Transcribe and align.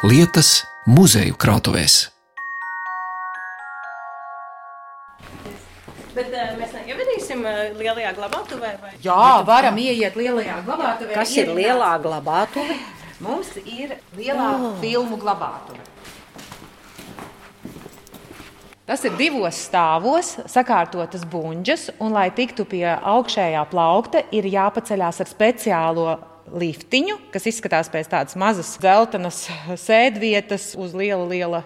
lietas 0.00 0.62
muzeju 0.88 1.34
krātuvēs. 1.36 2.06
Bet 6.14 6.30
uh, 6.32 6.54
mēs 6.56 6.72
neievedīsim 6.72 7.44
uh, 7.44 7.58
lielajā 7.76 8.14
glabātuvē. 8.16 8.70
Vai? 8.80 8.94
Jā, 9.04 9.26
varam 9.44 9.76
ieiet 9.76 10.16
lielajā 10.16 10.56
glabātuvē. 10.64 11.12
Kas 11.18 11.34
ir 11.36 11.52
lielā 11.52 11.92
glabātuve? 12.00 12.78
Mums 13.20 13.52
ir 13.60 13.98
lielā 14.16 14.48
oh. 14.56 14.72
filmu 14.80 15.20
glabātuve. 15.20 15.84
Tas 18.88 19.04
ir 19.06 19.12
divos 19.20 19.60
stāvos, 19.68 20.32
sakārtotas 20.50 21.28
buļģes, 21.28 21.90
un, 22.00 22.16
lai 22.16 22.30
tiktu 22.34 22.64
pie 22.66 22.88
augšējā 22.88 23.68
plaukta, 23.70 24.24
ir 24.34 24.48
jāpaceļās 24.50 25.20
ar 25.22 25.30
speciālo 25.30 26.16
liftiņu, 26.54 27.18
kas 27.34 27.48
izskatās 27.50 27.90
pēc 27.92 28.10
tādas 28.10 28.38
mazas 28.38 28.74
dzeltenas 28.80 29.44
sēdvietas 29.80 30.72
uz 30.80 30.94
liela, 30.96 31.26
liela 31.30 31.62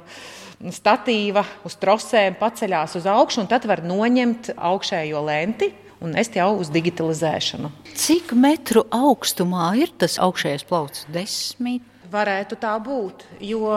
statīva, 0.75 1.45
uz 1.67 1.77
trosēm, 1.81 2.37
paceļās 2.41 2.99
uz 3.01 3.09
augšu, 3.11 3.43
un 3.45 3.51
tad 3.51 3.67
var 3.69 3.85
noņemt 3.85 4.55
augšējo 4.57 5.25
lenti. 5.27 5.73
Un 6.05 6.13
nest 6.13 6.35
jau 6.37 6.51
uz 6.61 6.69
digitalizēšanu. 6.69 7.71
Cik 7.97 8.35
metru 8.37 8.83
augstumā 8.93 9.71
ir 9.81 9.95
tas 9.97 10.19
augšējais 10.21 10.67
plaukts? 10.69 11.07
Desmit, 11.09 11.87
Varētu 12.15 12.59
tā 12.61 12.75
būt, 12.85 13.25
jo, 13.43 13.71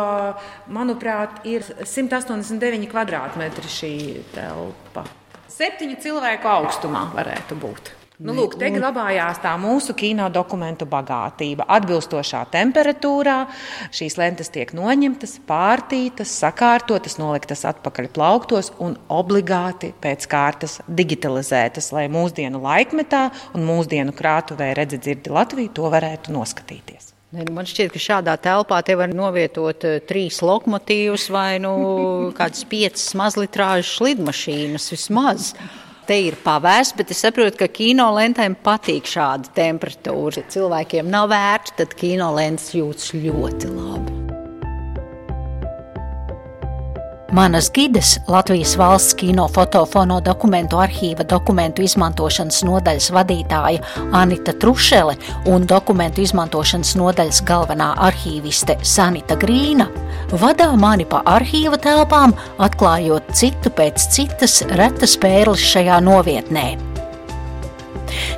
manuprāt, 0.70 1.40
ir 1.48 1.64
189 1.64 2.90
kvadrātmetri 2.92 3.72
šī 3.72 3.94
telpa. 4.36 5.08
Septiņu 5.50 5.98
cilvēku 6.04 6.52
augstumā 6.52 7.08
varētu 7.16 7.58
būt. 7.58 7.97
Nu, 8.18 8.34
lūk, 8.34 8.56
te 8.58 8.72
glabājās 8.74 9.38
tā 9.44 9.52
mūsu 9.62 9.94
kino 9.94 10.26
dokumentu 10.34 10.88
bagātība. 10.90 11.68
Atbilstošā 11.70 12.40
temperatūrā 12.50 13.36
šīs 13.94 14.18
lentes 14.18 14.50
tiek 14.56 14.74
noņemtas, 14.74 15.36
pārtītas, 15.46 16.34
sakārtotas, 16.42 17.20
noliktas 17.22 17.62
atpakaļ 17.70 18.10
plauktos 18.18 18.72
un 18.82 18.98
obligāti 19.14 19.92
pēc 20.02 20.26
kārtas 20.34 20.80
digitalizētas, 20.90 21.92
lai 21.94 22.08
mūsdienu 22.10 22.64
laikmetā 22.66 23.28
un 23.54 23.70
mūsdienu 23.70 24.18
krātuvē 24.18 24.74
redzi 24.82 24.98
dzirdi 24.98 25.38
Latviju 25.38 25.76
to 25.78 25.94
varētu 25.94 26.34
noskatīties. 26.34 27.14
Nu 27.38 27.46
man 27.54 27.70
šķiet, 27.70 27.94
ka 27.94 28.02
šādā 28.02 28.40
telpā 28.42 28.82
te 28.88 28.98
var 28.98 29.14
novietot 29.14 29.86
uh, 29.86 30.00
trīs 30.10 30.42
lokomotīvus 30.42 31.30
vai 31.30 31.60
nu, 31.62 31.76
kādas 32.40 32.66
piecas 32.66 33.12
mazlitrāžas 33.20 34.00
lidmašīnas 34.10 34.96
vismaz 34.96 35.52
te 36.08 36.18
ir 36.30 36.38
pavērsts, 36.44 36.96
bet 36.98 37.12
es 37.14 37.22
saprotu, 37.26 37.60
ka 37.60 37.68
kino 37.72 38.08
lentēm 38.16 38.58
patīk 38.64 39.10
šāda 39.10 39.52
temperatūra. 39.58 40.42
Ja 40.42 40.54
cilvēkiem 40.58 41.12
nav 41.12 41.30
vērts, 41.34 41.76
tad 41.80 41.96
kino 42.00 42.32
lentes 42.38 42.72
jūtas 42.78 43.14
ļoti 43.18 43.74
labi. 43.74 43.87
Manas 47.38 47.72
gides, 47.74 48.20
Latvijas 48.28 48.78
valsts 48.78 49.14
kino 49.14 49.44
fotofono 49.54 50.16
dokumentu 50.26 50.80
arhīva 50.82 51.22
dokumentu 51.30 51.84
izmantošanas 51.86 52.64
nodaļas 52.66 53.12
vadītāja 53.14 54.08
Anita 54.18 54.56
Trušele 54.58 55.14
un 55.54 55.70
dokumentu 55.70 56.26
izmantošanas 56.26 56.96
nodaļas 56.98 57.44
galvenā 57.46 57.92
arhīviste 58.10 58.80
Sanita 58.82 59.38
Grīna 59.38 59.86
vadā 60.34 60.72
mani 60.82 61.06
pa 61.06 61.22
arhīva 61.38 61.78
telpām, 61.78 62.34
atklājot 62.58 63.30
citu 63.38 63.70
pēc 63.70 64.10
citas 64.18 64.64
retas 64.74 65.14
pērles 65.22 65.62
šajā 65.76 66.02
novietnē. 66.10 66.72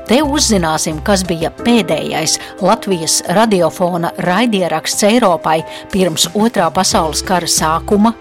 Te 0.09 0.19
uzzināsim, 0.25 0.99
kas 1.05 1.21
bija 1.27 1.51
pēdējais 1.53 2.37
Latvijas 2.65 3.19
radiofona 3.35 4.09
raidieraksts 4.25 5.05
Eiropai 5.05 5.59
pirms 5.93 6.27
Otrā 6.33 6.69
pasaules 6.73 7.21
kara 7.25 7.49
sākuma. 7.49 8.15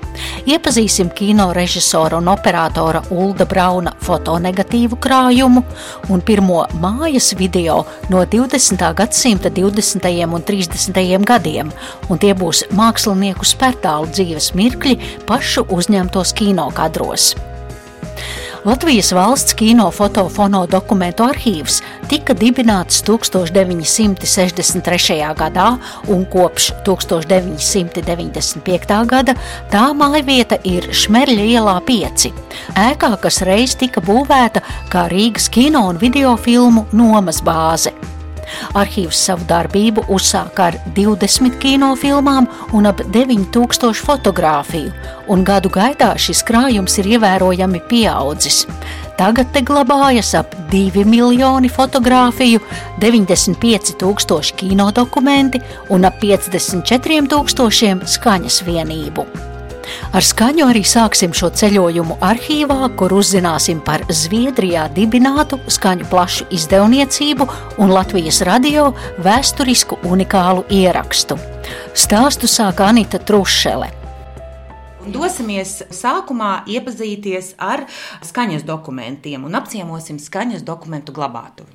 Iepazīsim 0.48 1.10
kino 1.16 1.48
režisora 1.56 2.18
un 2.20 2.28
operatora 2.32 3.02
Ulda 3.14 3.46
Brauna 3.48 3.94
fotonegatīvu 4.04 4.98
krājumu 5.00 5.64
un 6.12 6.24
pirmo 6.24 6.64
mājas 6.82 7.32
video 7.38 7.80
no 8.12 8.24
20. 8.24 8.84
gadsimta 9.00 9.50
20. 9.50 10.08
un 10.28 10.48
30. 10.52 11.02
gadiem, 11.24 11.72
un 12.08 12.20
tie 12.20 12.34
būs 12.36 12.66
mākslinieku 12.76 13.48
spērtālu 13.48 14.12
dzīves 14.12 14.52
mirkļi 14.58 14.98
pašu 15.28 15.68
uzņemtos 15.72 16.36
kinokadros. 16.36 17.32
Latvijas 18.68 19.12
valsts 19.12 19.54
kino 19.56 19.90
fotofono 19.90 20.66
dokumentu 20.68 21.24
arhīvs 21.24 21.78
tika 22.10 22.34
dibināts 22.36 23.00
1963. 23.06 25.16
gadā 25.38 25.78
un 26.12 26.26
kopš 26.28 26.72
1995. 26.84 29.08
gada 29.08 29.32
tā 29.72 29.86
mājvieta 29.96 30.60
ir 30.68 30.84
Šmerļa 30.92 31.48
ielā 31.54 31.80
5, 31.88 32.28
ēkā, 32.84 33.10
kas 33.24 33.40
reiz 33.48 33.72
tika 33.80 34.04
būvēta 34.04 34.60
kā 34.92 35.08
Rīgas 35.08 35.48
kino 35.48 35.88
un 35.88 35.96
video 36.04 36.36
filmu 36.36 36.84
nomas 36.92 37.40
bāze. 37.40 37.96
Arhīvs 38.78 39.20
savu 39.28 39.46
darbību 39.48 40.06
uzsāka 40.12 40.68
ar 40.70 40.78
20 40.96 41.58
kinofilmām 41.62 42.48
un 42.76 42.88
ap 42.90 43.02
9000 43.14 44.04
fotografiju, 44.06 44.92
un 45.28 45.44
gadu 45.44 45.72
gaitā 45.72 46.14
šis 46.18 46.44
krājums 46.48 46.98
ir 47.00 47.12
ievērojami 47.16 47.82
pieaudzis. 47.90 48.64
Tagad 49.18 49.50
te 49.50 49.64
glabājas 49.66 50.30
ap 50.38 50.54
2 50.70 51.02
miljoni 51.08 51.70
fotografiju, 51.72 52.62
95 53.02 53.96
tūkstoši 53.98 54.56
kinodokumenti 54.62 55.64
un 55.90 56.06
ap 56.06 56.22
54 56.22 57.26
tūkstošiem 57.34 58.06
skaņas 58.06 58.62
vienību. 58.68 59.47
Ar 60.12 60.24
skaņu 60.24 60.66
arī 60.68 60.82
sāksim 60.86 61.34
šo 61.36 61.50
ceļojumu 61.58 62.18
arhīvā, 62.24 62.80
kur 62.98 63.14
uzzināsim 63.18 63.82
par 63.84 64.04
Zviedrijā 64.08 64.88
dibinātu 64.96 65.60
skaņu 65.68 66.08
plašu 66.10 66.48
izdevniecību 66.54 67.48
un 67.78 67.92
Latvijas 67.94 68.40
radio 68.48 68.90
vēsturisku 69.24 70.00
unikālu 70.08 70.66
ierakstu. 70.72 71.38
Stāstu 71.96 72.48
sāk 72.50 72.82
Anita 72.84 73.20
Trušele. 73.20 73.92
Dosimies 75.08 75.78
sākumā 75.94 76.64
iepazīties 76.68 77.54
ar 77.56 77.86
skaņas 78.26 78.66
dokumentiem 78.68 79.46
un 79.48 79.56
apciemosim 79.56 80.18
skaņas 80.20 80.66
dokumentu 80.68 81.14
glabātuvi. 81.16 81.72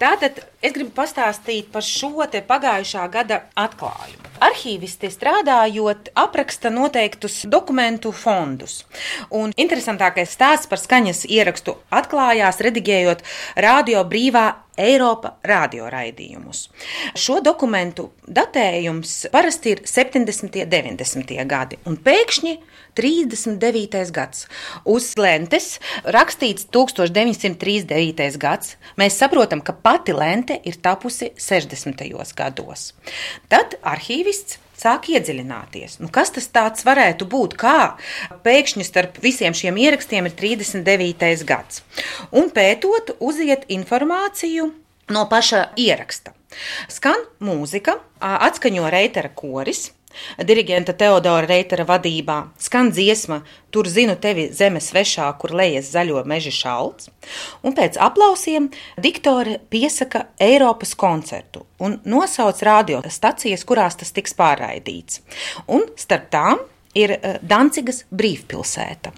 Tātad 0.00 0.38
es 0.60 0.74
gribu 0.76 0.92
pastāstīt 0.96 1.70
par 1.74 1.86
šo 1.86 2.12
pagājušā 2.50 3.06
gada 3.12 3.44
atklājumu. 3.56 4.29
Arhīvisti 4.40 5.10
strādājot, 5.12 6.10
apraksta 6.16 6.70
noteiktus 6.72 7.42
dokumentu 7.52 8.12
fondus. 8.16 8.84
Un 9.30 9.52
interesantākais 9.60 10.32
stāsts 10.32 10.70
par 10.70 10.80
skaņas 10.80 11.26
ierakstu 11.28 11.76
atklājās, 11.92 12.62
rediģējot 12.64 13.24
radio 13.60 14.04
brīvā 14.08 14.46
Eiropa 14.80 15.34
radioraidījumus. 15.44 16.62
Šo 17.18 17.40
dokumentu 17.44 18.06
datējums 18.24 19.26
parasti 19.32 19.74
ir 19.74 19.82
70. 19.84 20.46
un 20.46 20.70
90. 20.72 21.34
gadi, 21.50 21.78
un 21.84 21.98
pēkšņi 22.00 22.54
39. 22.96 24.10
gads. 24.14 24.46
Uz 24.88 25.12
lentes 25.20 25.78
rakstīts 26.04 26.66
1939. 26.72 28.38
gads. 28.40 28.76
Mēs 29.00 29.18
saprotam, 29.20 29.62
ka 29.62 29.74
pati 29.74 30.14
lente 30.16 30.56
ir 30.64 30.80
tapusi 30.82 31.30
60. 31.36 32.06
gados. 32.36 32.92
Tad 33.52 33.76
arhīvists 34.30 34.58
sāk 34.80 35.10
iedziļināties. 35.12 35.98
Nu, 36.00 36.08
kas 36.08 36.30
tas 36.32 36.84
varētu 36.86 37.26
būt? 37.28 37.56
Kā 37.58 37.98
pēkšņi 38.44 38.84
starp 38.86 39.18
visiem 39.20 39.52
šiem 39.52 39.76
ierakstiem 39.76 40.26
ir 40.26 40.34
39. 40.38 41.44
gads? 41.44 41.82
Un 42.32 42.48
pētot, 42.50 43.16
uziet 43.20 43.66
informāciju 43.68 44.70
no 45.10 45.26
paša 45.28 45.74
ieraksta. 45.76 46.32
Skan 46.88 47.20
mūzika, 47.40 47.98
atskaņo 48.20 48.88
reitera 48.90 49.28
koris. 49.28 49.90
Dirigenta 50.46 50.94
Teodora 50.96 51.46
Reitera 51.46 51.84
vadībā 51.88 52.38
skan 52.60 52.90
dziesma, 52.94 53.40
tur 53.70 53.88
zinu 53.88 54.16
tevi 54.20 54.48
zemes 54.54 54.90
svešā, 54.90 55.28
kur 55.40 55.54
lejas 55.56 55.92
zaļo 55.94 56.24
meža 56.28 56.52
šalts, 56.54 57.10
un 57.62 57.76
pēc 57.76 57.98
aplausiem 58.00 58.70
diktore 59.00 59.58
piesaka 59.70 60.26
Eiropas 60.42 60.96
koncertu 60.98 61.64
un 61.80 62.00
nosauc 62.04 62.60
radiostacijas, 62.66 63.64
kurās 63.64 63.96
tas 64.00 64.12
tiks 64.16 64.36
pārraidīts. 64.36 65.22
Un 65.70 65.86
starp 66.00 66.28
tām 66.34 66.60
ir 66.96 67.12
eh, 67.14 67.38
Dancigas 67.42 68.02
brīvpilsēta. 68.10 69.12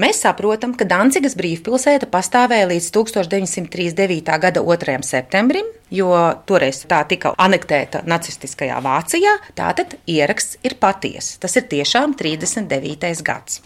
Mēs 0.00 0.22
saprotam, 0.24 0.72
ka 0.78 0.86
Dancigas 0.88 1.36
brīvpilsēta 1.38 2.08
pastāvēja 2.12 2.70
līdz 2.70 2.88
1939. 2.94 4.38
gada 4.42 4.62
2. 4.64 4.96
septembrim, 5.06 5.68
jo 5.92 6.08
toreiz 6.48 6.82
tā 6.88 7.02
tika 7.08 7.34
anektēta 7.40 8.02
nacistiskajā 8.08 8.78
Vācijā. 8.84 9.36
Tātad 9.58 9.98
ieraksts 10.08 10.62
ir 10.64 10.78
patiesa. 10.80 11.36
Tas 11.42 11.56
ir 11.60 11.68
tiešām 11.68 12.16
39. 12.18 13.12
gads. 13.26 13.60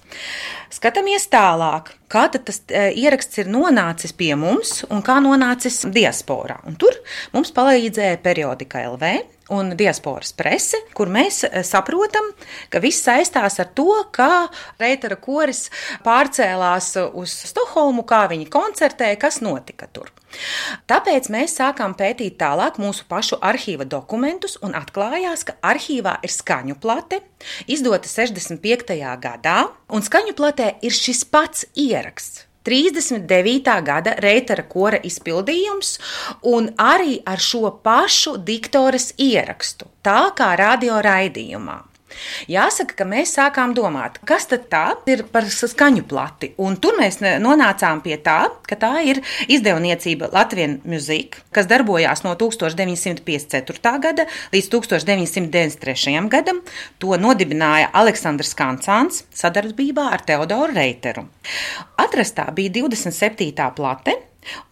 Skatāmies 0.75 1.29
tālāk, 1.31 1.93
kā 2.11 2.27
tas 2.33 2.59
e, 2.67 2.89
ieraksts 2.99 3.39
ir 3.39 3.51
nonācis 3.53 4.13
pie 4.17 4.33
mums 4.39 4.81
un 4.91 5.05
kā 5.07 5.21
nonācis 5.23 5.85
diasporā. 5.95 6.59
Un 6.67 6.75
tur 6.81 6.99
mums 7.37 7.55
palīdzēja 7.55 8.19
periodika 8.25 8.83
LV 8.91 9.36
un 9.53 9.73
diasporas 9.79 10.33
prese, 10.37 10.81
kur 10.97 11.11
mēs 11.13 11.45
eh, 11.47 11.63
saprotam, 11.67 12.33
ka 12.73 12.81
viss 12.83 13.05
saistās 13.07 13.61
ar 13.63 13.71
to, 13.77 13.91
kā 14.15 14.47
Reitera 14.81 15.19
koris 15.21 15.67
pārcēlās 16.07 16.95
uz 17.15 17.35
Stokholmu, 17.53 18.07
kā 18.09 18.27
viņi 18.33 18.49
koncertēja, 18.53 19.19
kas 19.27 19.43
notika 19.45 19.89
tur. 19.93 20.11
Tāpēc 20.91 21.31
mēs 21.33 21.55
sākām 21.61 21.95
pētīt 21.97 22.37
tālāk 22.41 22.81
mūsu 22.83 23.07
pašu 23.09 23.39
arhīva 23.41 23.87
dokumentus, 23.89 24.59
un 24.67 24.75
atklājās, 24.77 25.47
ka 25.49 25.57
arhīvā 25.65 26.19
ir 26.27 26.35
skaņu 26.35 26.77
plate, 26.83 27.23
izdota 27.71 28.11
65. 28.11 28.99
gadā, 29.23 29.59
un 29.89 30.05
skaņu 30.05 30.37
platē 30.37 30.75
ir 30.85 30.95
šis 30.95 31.25
pats 31.31 31.69
ieraksts. 31.79 32.45
39. 32.67 33.75
gada 33.87 34.17
Reitera 34.23 34.67
kora 34.69 35.01
izpildījums, 35.07 35.97
un 36.55 36.73
arī 36.83 37.21
ar 37.27 37.43
šo 37.43 37.71
pašu 37.87 38.37
diktoras 38.49 39.13
ierakstu, 39.23 39.91
tā 40.03 40.23
kā 40.37 40.55
radio 40.59 40.99
raidījumā. 41.05 41.79
Jāsaka, 42.51 42.97
ka 43.01 43.07
mēs 43.09 43.35
sākām 43.37 43.75
domāt, 43.77 44.19
kas 44.27 44.49
tad 44.51 44.69
tā 44.73 44.85
ir 45.11 45.25
par 45.33 45.47
skaņu 45.47 46.05
plati. 46.09 46.53
Un 46.63 46.79
tur 46.83 46.99
mēs 47.01 47.21
nonācām 47.23 48.03
pie 48.05 48.17
tā, 48.23 48.39
ka 48.69 48.79
tā 48.81 48.93
ir 49.07 49.23
izdevniecība 49.49 50.31
Latvijas 50.35 50.79
Music, 50.89 51.41
kas 51.55 51.69
darbojās 51.71 52.25
no 52.27 52.35
1954. 52.39 53.95
gada 54.05 54.29
līdz 54.55 54.71
1993. 54.75 56.17
gadam. 56.33 56.63
To 57.03 57.17
nodibināja 57.21 57.91
Aleksandrs 57.97 58.55
Kancāns 58.59 59.25
sadarbībā 59.35 60.09
ar 60.13 60.25
Teodoru 60.27 60.77
Reiteru. 60.77 61.27
Atrastā 62.03 62.49
bija 62.57 62.79
27. 62.81 63.71
plate 63.77 64.17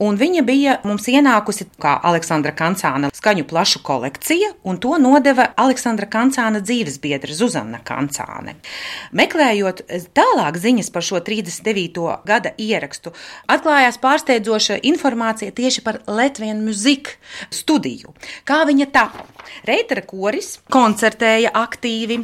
Un 0.03 0.19
viņa 0.21 0.43
bija 0.47 0.77
mums 0.85 1.07
ienākusi 1.11 1.67
kā 1.81 1.97
Aleksandra 2.07 2.55
Kancāna 2.57 3.11
skaņu 3.15 3.47
plašu 3.51 3.83
kolekcija, 3.87 4.53
un 4.65 4.79
to 4.83 4.97
nodeva 5.01 5.51
Aleksandra 5.61 6.09
Kancāna 6.11 6.63
dzīves 6.65 7.01
biedra 7.03 7.35
Zuzana 7.35 7.81
Kancāne. 7.85 8.57
Meklējot 9.17 9.85
tālāk 10.17 10.59
ziņas 10.61 10.91
par 10.95 11.07
šo 11.07 11.21
39. 11.25 12.05
gada 12.27 12.55
ierakstu, 12.59 13.15
atklājās 13.51 14.01
pārsteidzoša 14.03 14.81
informācija 14.91 15.55
tieši 15.55 15.85
par 15.87 16.01
Latvijas 16.07 16.59
mūziku 16.61 17.15
studiju. 17.55 18.13
Kā 18.47 18.63
viņa 18.69 18.89
tapa? 18.93 19.25
Reitera 19.65 20.03
koris 20.07 20.59
koncertēja 20.73 21.53
aktīvi, 21.57 22.19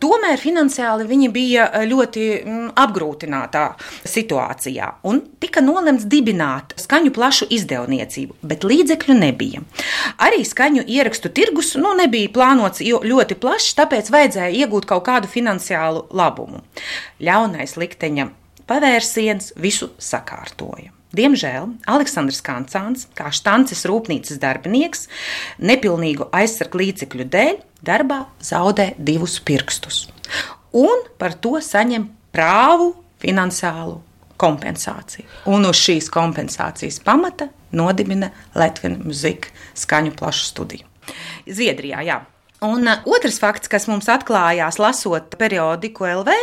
tomēr 0.00 0.40
finansiāli 0.40 1.06
viņi 1.08 1.30
bija 1.34 1.66
ļoti 1.88 2.26
mm, 2.40 2.68
apgrūtinātā 2.80 3.64
situācijā 4.08 4.90
un 5.10 5.22
tika 5.42 5.62
nolemts 5.64 6.06
dibināt 6.10 6.74
skaņu 6.80 7.12
plašu 7.16 7.48
izdevniecību, 7.52 8.36
bet 8.42 8.66
līdzekļu 8.66 9.16
nebija. 9.20 9.62
Arī 10.20 10.42
skaņu 10.46 10.84
ierakstu 10.88 11.32
tirgus 11.36 11.74
nu, 11.80 11.92
nebija 11.98 12.32
plānots 12.34 12.82
ļoti 12.82 13.38
plašs, 13.40 13.76
tāpēc 13.78 14.10
vajadzēja 14.12 14.64
iegūt 14.64 14.88
kaut 14.90 15.06
kādu 15.08 15.30
finansiālu 15.30 16.06
labumu. 16.16 16.64
Ļaunais 17.22 17.76
likteņa 17.80 18.30
pavērsiens 18.70 19.52
visu 19.58 19.90
sakārtoja. 20.00 20.94
Diemžēl 21.16 21.72
Aleksandrs 21.90 22.38
Kancāns, 22.46 23.08
kā 23.18 23.32
štances 23.34 23.82
rūpnīcas 23.90 24.38
darbinieks, 24.38 25.08
nepilnīgu 25.58 26.28
aizsargu 26.30 26.78
līdzekļu 26.84 27.26
dēļ 27.32 27.58
darbā 27.82 28.20
zaudē 28.46 28.92
divus 28.98 29.40
pirkstus. 29.42 30.04
Un 30.70 31.02
par 31.18 31.34
to 31.34 31.58
saņem 31.58 32.06
prāvu 32.30 32.92
finansiālu 33.20 33.98
kompensāciju. 34.40 35.28
Un 35.52 35.68
uz 35.68 35.78
šīs 35.80 36.10
kompensācijas 36.12 37.00
pamata 37.04 37.50
nodibina 37.76 38.32
Latvijas 38.58 38.98
mūzikas 39.00 39.70
skaņu 39.84 40.16
plašu 40.18 40.50
studiju. 40.50 40.86
Zviedrijā, 41.48 42.04
jā. 42.06 42.20
Un 42.60 42.84
uh, 42.84 43.00
otrs 43.08 43.38
fakts, 43.40 43.70
kas 43.72 43.86
mums 43.88 44.08
atklājās, 44.12 44.76
lasot 44.82 45.32
periodiku 45.40 46.04
LV 46.04 46.34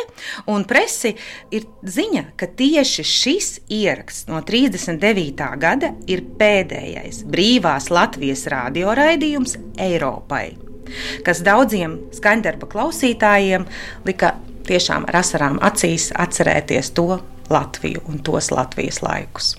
un 0.49 0.63
presi, 0.65 1.11
ir 1.53 1.67
ziņa, 1.85 2.23
ka 2.39 2.49
tieši 2.57 3.05
šis 3.05 3.49
ieraksts 3.69 4.25
no 4.31 4.41
39. 4.41 5.45
gada 5.61 5.91
ir 6.09 6.25
pēdējais 6.39 7.21
brīvās 7.29 7.91
Latvijas 7.93 8.47
radioraidījums 8.49 9.59
Eiropai, 9.77 10.55
kas 11.27 11.43
daudziem 11.45 11.99
skaņdarba 12.17 12.71
klausītājiem 12.73 13.69
lika 14.09 14.33
tiešām 14.67 15.05
ar 15.11 15.21
asarām 15.21 15.61
acīs 15.69 16.09
atcerēties 16.17 16.95
to 16.97 17.11
Latviju 17.49 18.01
un 18.07 18.19
tos 18.23 18.51
Latvijas 18.51 19.01
laikus. 19.01 19.57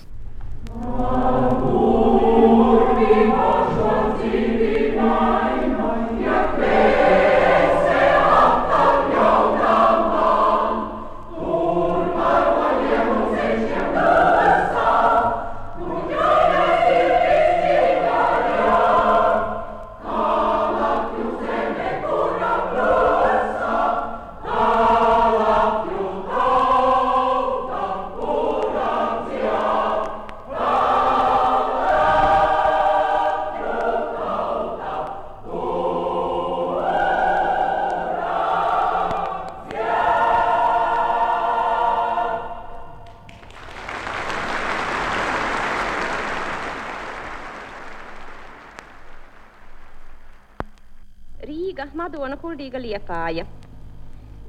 Madona 52.09 52.39
Kuldīga 52.41 52.79
Liepāja. 52.81 53.43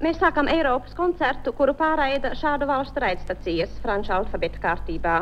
Mēs 0.01 0.17
sākam 0.17 0.47
Eiropas 0.49 0.95
koncertu, 0.97 1.53
kuru 1.53 1.75
pārraida 1.77 2.31
šādu 2.41 2.65
valstu 2.71 3.03
raidstacijas 3.05 3.75
franču 3.83 4.15
alfabēta 4.17 4.63
kārtībā. 4.63 5.17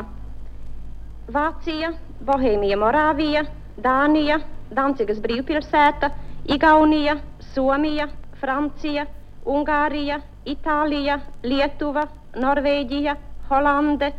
Vācija, 1.35 1.89
Bohēmija, 2.29 2.77
Morāvija, 2.79 3.43
Dānija, 3.87 4.37
Dancigas 4.71 5.19
brīvpilsēta, 5.25 6.13
Igaunija, 6.55 7.17
Somija, 7.57 8.07
Francija, 8.39 9.09
Ungārija, 9.57 10.21
Itālija, 10.55 11.19
Lietuva, 11.43 12.07
Norvēģija, 12.39 13.17
Holande, 13.51 14.13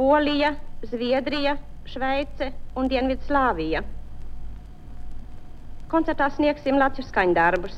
Polija, 0.00 0.54
Zviedrija, 0.94 1.58
Šveice 1.92 2.54
un 2.72 2.88
Dienvidslāvija. 2.88 3.84
Koncertā 5.90 6.26
sniegsim 6.34 6.80
Latvijas 6.80 7.12
skaņdarbus. 7.12 7.76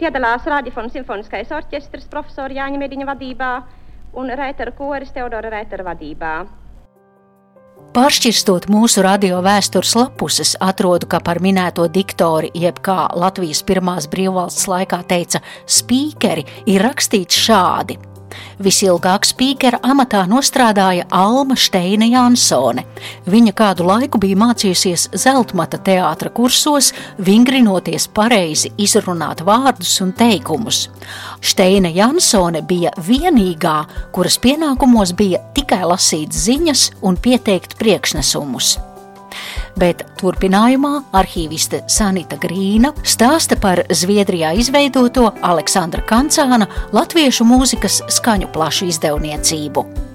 Piedalās 0.00 0.44
Rādījuma 0.44 0.90
simfoniskais 0.92 1.52
orķestris 1.54 2.08
profesora 2.10 2.52
Jāņa 2.52 2.80
Mediņa 2.82 3.06
vadībā 3.08 3.52
un 4.20 4.32
Reitera 4.36 4.74
koris 4.76 5.14
Teodora 5.14 5.52
Reitera 5.54 5.86
vadībā. 5.86 6.32
Pāršķirstot 7.96 8.68
mūsu 8.72 9.02
radio 9.04 9.40
vēstures 9.44 9.92
lapuses, 9.96 10.54
atrodu, 10.60 11.08
ka 11.08 11.20
par 11.24 11.40
minēto 11.44 11.88
diktori, 11.92 12.52
jeb 12.54 12.78
kā 12.84 13.08
Latvijas 13.16 13.64
pirmās 13.68 14.08
brīvvalsts 14.12 14.68
laikā 14.68 15.02
teica, 15.08 15.40
spīkeri, 15.64 16.44
ir 16.72 16.84
rakstīts 16.84 17.40
šādi: 17.48 17.98
Visilgāk 18.62 19.26
spīkera 19.26 19.80
amatā 19.82 20.22
nostrādāja 20.30 21.06
Alma 21.10 21.56
Steina 21.58 22.06
Jansone. 22.08 22.84
Viņa 23.26 23.54
kādu 23.58 23.86
laiku 23.88 24.20
bija 24.22 24.38
mācījusies 24.42 25.08
Zeltmata 25.18 25.80
teātra 25.82 26.30
kursos, 26.34 26.92
vingrinoties 27.18 28.08
pareizi 28.14 28.72
izrunāt 28.78 29.42
vārdus 29.46 29.96
un 30.04 30.14
teikumus. 30.18 30.86
Steina 31.40 31.90
Jansone 31.92 32.62
bija 32.62 32.94
vienīgā, 32.98 33.76
kuras 34.14 34.38
pienākumos 34.42 35.16
bija 35.18 35.42
tikai 35.56 35.82
lasīt 35.88 36.32
ziņas 36.36 36.88
un 37.02 37.20
pieteikt 37.20 37.78
priekšnesumus. 37.80 38.78
Bet 39.80 40.04
turpinājumā 40.20 40.92
arhīviste 41.16 41.82
Sanita 41.90 42.38
Grīna 42.42 42.92
stāsta 43.04 43.58
par 43.60 43.84
Zviedrijā 43.90 44.52
izveidoto 44.58 45.30
Aleksandra 45.42 46.04
Kancāna 46.08 46.68
latviešu 46.92 47.46
mūzikas 47.48 48.02
skaņu 48.20 48.52
plašu 48.54 48.90
izdevniecību. 48.92 50.11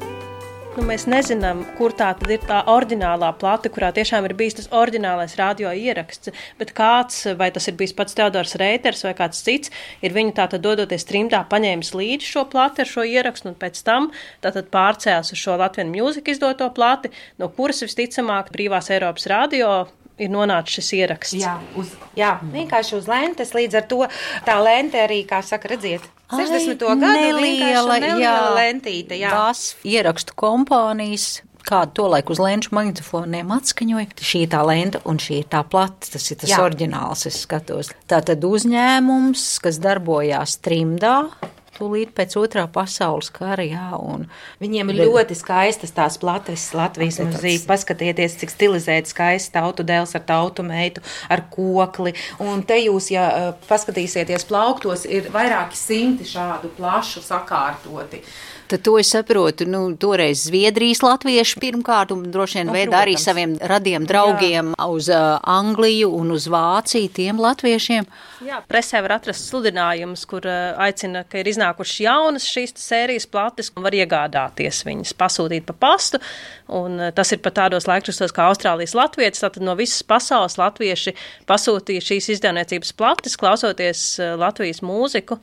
Nu, 0.78 0.84
mēs 0.86 1.08
nezinām, 1.10 1.64
kur 1.74 1.90
tā 1.98 2.12
ir 2.30 2.44
tā 2.46 2.60
oriģinālā 2.70 3.32
plate, 3.42 3.72
kurā 3.74 3.88
tiešām 3.96 4.28
ir 4.28 4.36
bijis 4.38 4.60
tas 4.60 4.68
oriģinālais 4.78 5.34
radio 5.40 5.72
ieraksts. 5.74 6.30
Bet 6.60 6.76
kāds, 6.78 7.24
vai 7.40 7.48
tas 7.56 7.66
ir 7.66 7.74
bijis 7.80 7.96
pats 7.98 8.14
Teodors 8.14 8.54
Reiters 8.62 9.02
vai 9.08 9.16
kāds 9.18 9.42
cits, 9.42 9.74
ir 10.06 10.14
viņu 10.14 10.36
tātad 10.38 10.62
dodoties 10.62 11.08
trimdā 11.10 11.42
paņēmis 11.50 11.96
līdzi 11.98 12.30
šo 12.30 12.46
plati 12.54 12.86
ar 12.86 12.92
šo 12.94 13.08
ierakstu 13.10 13.50
un 13.50 13.58
pēc 13.58 13.82
tam 13.90 14.12
tātad 14.46 14.70
pārcēlis 14.70 15.34
uz 15.34 15.42
šo 15.42 15.58
Latvijas 15.58 15.90
mūziku 15.90 16.36
izdoto 16.36 16.70
plati, 16.78 17.10
no 17.42 17.50
kuras 17.58 17.82
visticamāk 17.82 18.54
brīvās 18.54 18.94
Eiropas 18.94 19.26
radio 19.34 19.88
ir 20.22 20.32
nonācis 20.34 20.80
šis 20.80 20.94
ieraksts. 21.00 21.40
Jā, 21.42 21.56
uz, 21.80 21.94
jā, 22.18 22.36
vienkārši 22.54 22.96
uz 22.98 23.10
lentes. 23.10 23.54
Līdz 23.58 23.82
ar 23.82 23.90
to 23.90 24.04
tā 24.48 24.58
lente 24.64 25.02
arī, 25.02 25.24
kā 25.30 25.42
saka, 25.46 25.72
redziet, 25.74 26.06
60. 26.34 26.80
gadu 26.84 26.96
neliela, 27.00 28.00
neliela 28.02 28.22
jā, 28.22 28.38
lentīte. 28.58 29.20
Jā. 29.20 29.34
Tās 29.34 29.76
ierakstu 29.88 30.36
kompānijas. 30.38 31.44
Kādu 31.68 31.98
to 32.00 32.06
laiku 32.08 32.32
uz 32.32 32.40
lēņu 32.40 32.72
magnetofoniem 32.72 33.50
atskaņoja. 33.52 34.14
Šī 34.24 34.46
ir 34.46 34.52
tā 34.54 34.62
lenta 34.64 35.02
un 35.04 35.18
šī 35.20 35.42
ir 35.42 35.50
tā 35.52 35.66
plata. 35.68 36.08
Tas 36.14 36.24
ir 36.32 36.38
tas 36.40 36.54
Jā. 36.54 36.62
oriģināls, 36.64 37.26
es 37.28 37.42
skatos. 37.44 37.90
Tā 38.08 38.22
tad 38.24 38.46
uzņēmums, 38.48 39.44
kas 39.66 39.82
darbojās 39.84 40.56
trimdā, 40.64 41.18
tūlīt 41.76 42.14
pēc 42.18 42.36
otrā 42.40 42.66
pasaules 42.72 43.30
kara, 43.34 43.66
jā, 43.68 43.90
Viņiem 44.62 44.92
ir 44.94 45.02
ļoti 45.04 45.38
skaistas 45.38 45.94
tās 45.96 46.18
plates 46.22 46.66
Latvijas 46.78 47.20
mūzika. 47.22 47.68
Paskatieties, 47.70 48.38
cik 48.42 48.54
stilizēta 48.54 49.12
skaista 49.12 49.62
tautu 49.62 49.86
dēls 49.88 50.16
ar 50.18 50.26
tautu 50.28 50.66
meitu, 50.68 51.04
ar 51.30 51.44
kokli. 51.54 52.16
Un 52.44 52.64
te 52.68 52.80
jūs, 52.82 53.12
ja 53.14 53.28
eh, 53.30 53.50
paskatīsieties 53.70 54.48
plauktos, 54.50 55.06
ir 55.10 55.32
vairāki 55.34 55.80
simti 55.80 56.28
šādu 56.28 56.72
plašu 56.78 57.24
sakārtoti. 57.26 58.24
Tad 58.68 58.82
to 58.84 58.98
es 59.00 59.08
saprotu, 59.14 59.64
nu, 59.64 59.80
toreiz 59.96 60.42
Zviedrijas 60.44 61.00
latvieši 61.00 61.60
pirmkārt, 61.62 62.12
un 62.12 62.26
droši 62.34 62.60
vien 62.60 62.68
Nu, 62.68 62.74
veidā 62.76 63.00
arī 63.06 63.14
saviem 63.16 63.54
radiem 63.72 64.04
draugiem 64.08 64.74
Jā. 64.74 64.88
uz 64.92 65.08
uh, 65.08 65.38
Angliju 65.48 66.10
un 66.18 66.34
uz 66.36 66.50
Vāciju, 66.52 67.08
tiem 67.16 67.40
latviešiem. 67.40 68.08
Jā, 68.44 68.60
presē 68.68 69.00
var 69.06 69.16
atrast 69.22 69.48
sludinājumus, 69.48 70.26
kur 70.28 70.44
uh, 70.52 70.76
aicina, 70.84 71.22
ka 71.24 71.40
ir 71.40 71.48
iznākušas 71.54 72.02
jaunas 72.04 72.50
šīs 72.52 72.76
sērijas 72.82 73.30
plates, 73.32 73.72
un 73.72 73.88
var 73.88 73.96
iegādāties 73.96 74.82
viņas, 74.90 75.16
pasūtīt 75.16 75.64
pa 75.70 75.78
pastu. 75.88 76.20
Un, 76.68 77.00
uh, 77.00 77.14
tas 77.16 77.32
ir 77.32 77.40
pat 77.46 77.56
tādos 77.62 77.88
laikrakstos 77.88 78.36
kā 78.36 78.50
Austrālijas 78.52 78.98
latvietis. 79.00 79.46
Tātad 79.46 79.64
no 79.64 79.78
visas 79.80 80.04
pasaules 80.04 80.60
latvieši 80.60 81.16
pasūtīja 81.48 82.04
šīs 82.12 82.34
izdevniecības 82.36 82.92
plates, 83.00 83.40
klausoties 83.40 84.04
uh, 84.20 84.36
Latvijas 84.44 84.84
mūziku. 84.84 85.40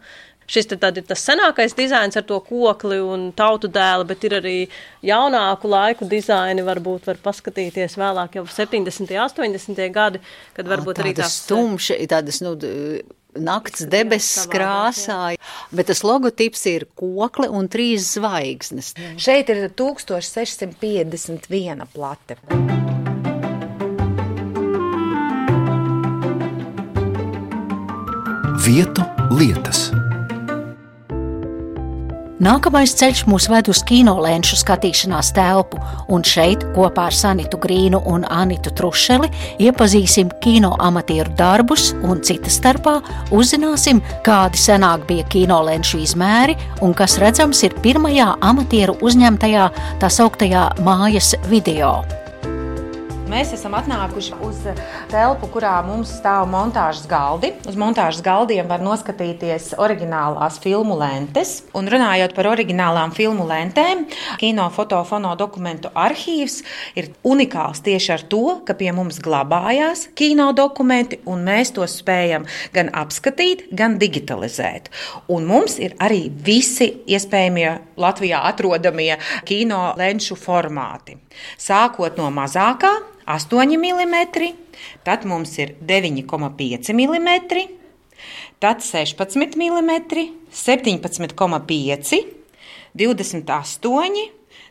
Šis 0.46 0.68
tad 0.72 1.00
ir 1.00 1.06
tas 1.08 1.24
senākais 1.24 1.76
dizains 1.76 2.16
ar 2.20 2.26
to 2.28 2.38
kokli 2.44 3.00
un 3.00 3.30
tautu 3.36 3.68
dēlu, 3.72 4.04
bet 4.08 4.24
ir 4.28 4.38
arī 4.40 4.56
jaunāku 5.04 5.72
laiku 5.72 6.08
dizaini. 6.08 6.64
Varbūt 6.64 7.08
var 7.10 7.20
paskatīties 7.24 7.98
vēlāk, 8.00 8.38
jau 8.38 8.46
70. 8.46 9.08
un 9.08 9.24
80. 9.24 9.84
gadi, 9.94 10.18
kad 10.56 10.64
varbūt 10.68 11.02
arī 11.02 11.12
tādas 11.16 11.34
stumšas, 11.44 11.98
tādas, 12.10 12.40
nu, 12.44 12.50
nakts 13.34 13.82
debesis 13.90 14.46
krāsā, 14.50 15.36
bet 15.74 15.86
tas 15.90 16.04
logotips 16.06 16.66
ir 16.70 16.86
kokle 16.98 17.48
un 17.50 17.68
trīs 17.70 18.14
zvaigznes. 18.14 18.94
Šeit 19.20 19.48
ir 19.52 19.68
1651 19.74 21.86
plate. 21.94 22.34
Vietu 28.64 29.02
lietas. 29.34 29.90
Nākamais 32.42 32.90
ceļš 32.98 33.20
mūs 33.30 33.44
ved 33.46 33.68
uz 33.70 33.78
kinolēnšu 33.86 34.56
skatīšanās 34.58 35.28
telpu, 35.36 35.78
un 36.10 36.24
šeit 36.26 36.64
kopā 36.74 37.04
ar 37.06 37.14
Sanitu 37.14 37.60
Grīnu 37.62 38.00
un 38.10 38.24
Anitu 38.26 38.72
Trušeli 38.74 39.30
iepazīsim 39.62 40.32
kino 40.42 40.72
amatieru 40.82 41.30
darbus 41.38 41.92
un 42.02 42.24
cita 42.26 42.50
starpā 42.50 42.96
uzzināsim, 43.30 44.02
kādi 44.26 44.58
senāk 44.58 45.06
bija 45.06 45.28
kinolēnšu 45.30 46.02
izmēri 46.02 46.58
un 46.82 46.98
kas 46.98 47.20
redzams 47.22 47.62
ir 47.68 47.78
pirmajā 47.86 48.32
amatieru 48.42 48.98
uzņemtajā 48.98 49.70
tā 50.02 50.10
sauktajā 50.18 50.66
mājas 50.82 51.36
video. 51.46 52.00
Mēs 53.34 53.50
esam 53.50 53.72
atnākuši 53.74 54.36
uz 54.46 54.60
telpu, 55.10 55.48
kurā 55.50 55.72
mums 55.82 56.12
stāv 56.20 56.44
montāžas 56.52 57.08
galdi. 57.10 57.48
Uz 57.66 57.74
montāžas 57.74 58.20
galdiem 58.22 58.68
var 58.70 58.84
noskatīties 58.84 59.72
oriģinālās 59.82 60.60
filmu 60.62 60.94
lentes. 61.00 61.56
Un 61.74 61.90
runājot 61.90 62.30
par 62.36 62.46
oriģinālām 62.52 63.10
filmu 63.16 63.48
lentēm, 63.48 64.04
kino 64.38 64.68
fotofono 64.76 65.32
dokumentu 65.40 65.90
arhīvs 65.98 66.60
ir 66.94 67.10
unikāls 67.26 67.82
tieši 67.82 68.14
ar 68.14 68.24
to, 68.30 68.44
ka 68.68 68.78
pie 68.78 68.92
mums 68.94 69.18
glabājās 69.24 70.06
kino 70.14 70.52
dokumenti, 70.54 71.18
un 71.26 71.42
mēs 71.42 71.74
tos 71.74 71.98
spējam 72.04 72.46
gan 72.76 72.94
apskatīt, 72.94 73.66
gan 73.74 73.98
digitalizēt. 73.98 74.92
Un 75.26 75.50
mums 75.50 75.80
ir 75.82 75.98
arī 75.98 76.28
visi 76.30 76.92
iespējamie 77.10 77.80
Latvijā 77.98 78.46
atrodamie 78.46 79.16
kino 79.42 79.88
lenču 79.98 80.38
formāti. 80.38 81.23
Sākot 81.60 82.18
no 82.20 82.30
mazākā, 82.34 82.92
8 83.26 83.76
mm, 83.78 84.14
tad 85.06 85.24
mums 85.28 85.56
ir 85.58 85.74
9,5 85.80 86.92
mm, 86.92 87.30
tad 88.60 88.84
16 88.84 89.56
mm, 89.56 89.92
17,5, 90.52 92.24
28. 92.94 94.24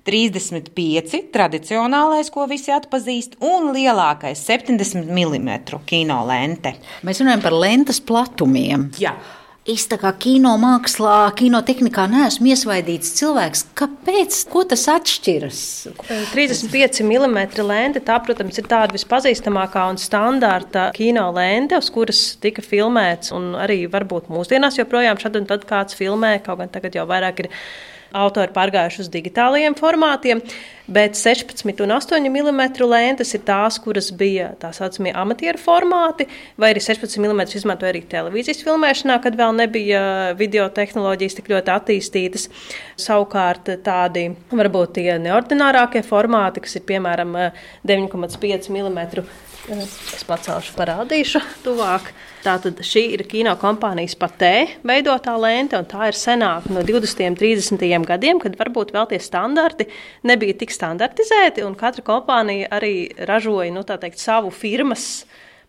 35, 0.04 1.30
tradicionālais, 1.32 2.28
ko 2.28 2.44
visi 2.52 2.74
atpazīst, 2.76 3.38
un 3.40 3.70
lielākais 3.72 4.42
70 4.50 5.08
mm 5.08 5.54
kino 5.88 6.18
lente. 6.28 6.74
Mēs 7.08 7.24
runājam 7.24 7.46
par 7.46 7.56
lentes 7.56 8.02
platumiem. 8.04 8.90
Jā. 9.00 9.16
Es 9.64 9.86
tā 9.88 9.96
kā 9.96 10.10
kino 10.20 10.58
mākslā, 10.60 11.30
kinotehnikā 11.40 12.04
neesmu 12.12 12.50
iesvaidīts 12.52 13.14
cilvēks. 13.16 13.62
Kāpēc? 13.80 14.42
Ko 14.52 14.66
tas 14.68 14.84
atšķiras? 14.92 15.62
35 16.34 17.00
mm 17.08 17.40
lente, 17.64 18.02
tā, 18.04 18.18
protams, 18.26 18.60
ir 18.60 18.68
tāda 18.68 18.92
vispazīstamākā 18.98 19.86
un 19.94 20.02
standarta 20.04 20.90
kino 20.98 21.30
lente, 21.32 21.80
uz 21.80 21.88
kuras 21.96 22.26
tika 22.44 22.60
filmēts. 22.66 23.32
Un 23.32 23.54
arī 23.56 23.86
varbūt 23.88 24.28
mūsdienās 24.36 24.82
joprojām 24.82 25.24
šad 25.24 25.40
un 25.40 25.48
tad 25.48 25.64
kāds 25.70 25.96
filmē, 25.96 26.36
kaut 26.44 26.60
gan 26.60 26.76
tagad 26.76 27.00
jau 27.00 27.08
vairāk 27.08 27.46
ir 27.46 27.52
autori 28.14 28.54
pārgājuši 28.54 29.04
uz 29.04 29.10
digitālajiem 29.14 29.76
formātiem. 29.80 30.42
Bet 30.84 31.16
16 31.16 31.80
un 31.86 31.94
8 31.96 32.18
mm 32.28 32.62
lentes 32.92 33.30
ir 33.38 33.44
tās, 33.48 33.78
kuras 33.80 34.10
bija 34.20 34.50
tā 34.60 34.74
saucamie 34.76 35.14
amatieru 35.16 35.62
formāti, 35.62 36.28
vai 36.60 36.74
arī 36.74 36.84
16 36.84 37.22
mm 37.24 37.46
izmantoja 37.56 37.94
arī 37.94 38.02
televīzijas 38.12 38.66
filmēšanā, 38.68 39.16
kad 39.24 39.38
vēl 39.40 39.56
nebija 39.62 40.04
video 40.40 40.68
tehnoloģijas 40.76 41.40
tik 41.40 41.48
ļoti 41.54 41.74
attīstītas. 41.78 42.50
Savukārt 43.00 43.72
tādi 43.86 44.28
varbūt 44.52 44.98
tie 45.00 45.16
neordinārākie 45.24 46.04
formāti, 46.04 46.66
kas 46.68 46.76
ir 46.76 46.88
piemēram 46.92 47.40
9,5 47.88 48.70
mm. 48.74 49.32
Es 49.64 50.26
pacelšu, 50.28 50.74
parādīšu 50.76 51.40
tuvāk. 51.64 52.10
Tātad 52.44 52.82
šī 52.84 53.06
ir 53.16 53.22
kino 53.32 53.54
kompānijas 53.56 54.18
patē 54.20 54.66
veidotā 54.84 55.38
lente, 55.40 55.78
un 55.80 55.88
tā 55.88 56.10
ir 56.10 56.18
senāka 56.20 56.68
no 56.76 56.84
20. 56.84 57.24
un 57.32 57.38
30. 57.40 57.86
gadiem, 58.10 58.42
kad 58.44 58.58
varbūt 58.60 58.92
vēl 58.92 59.08
tie 59.14 59.22
standarti 59.24 59.88
nebija 60.28 60.58
tik 60.60 60.74
standartizēti, 60.76 61.64
un 61.64 61.78
katra 61.80 62.04
kompānija 62.04 62.68
arī 62.76 63.08
ražoja 63.24 63.72
nu, 63.72 63.86
teikt, 63.88 64.20
savu 64.20 64.52
firmas 64.52 65.24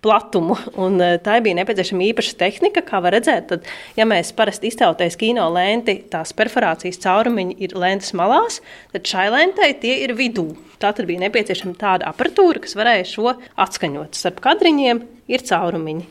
platumu. 0.04 0.56
Un, 0.80 1.00
eh, 1.00 1.16
tā 1.25 1.38
bija 1.44 1.56
nepieciešama 1.61 2.04
īpaša 2.11 2.37
tehnika, 2.40 2.84
kā 2.84 3.00
var 3.04 3.16
redzēt. 3.16 3.49
Tad, 3.52 3.70
ja 3.96 4.06
mēs 4.08 4.34
parasti 4.37 4.68
iztautais 4.70 5.16
kino 5.20 5.46
lenti, 5.54 5.96
tās 6.12 6.34
perforācijas 6.37 7.00
caurumiņi 7.04 7.56
ir 7.64 7.76
lentes 7.78 8.12
malās, 8.16 8.61
tad 8.92 9.08
šai 9.08 9.30
lentei 9.32 9.73
tie 9.80 9.96
ir 10.04 10.14
vidū. 10.18 10.50
Tā 10.82 10.92
tad 10.92 11.08
bija 11.08 11.25
nepieciešama 11.25 11.78
tāda 11.80 12.11
aparatūra, 12.11 12.61
kas 12.64 12.76
varēja 12.76 13.08
šo 13.08 13.32
atskaņot. 13.56 14.18
Starp 14.18 14.42
kadriņiem 14.44 15.00
ir 15.32 15.44
caurumiņi, 15.49 16.04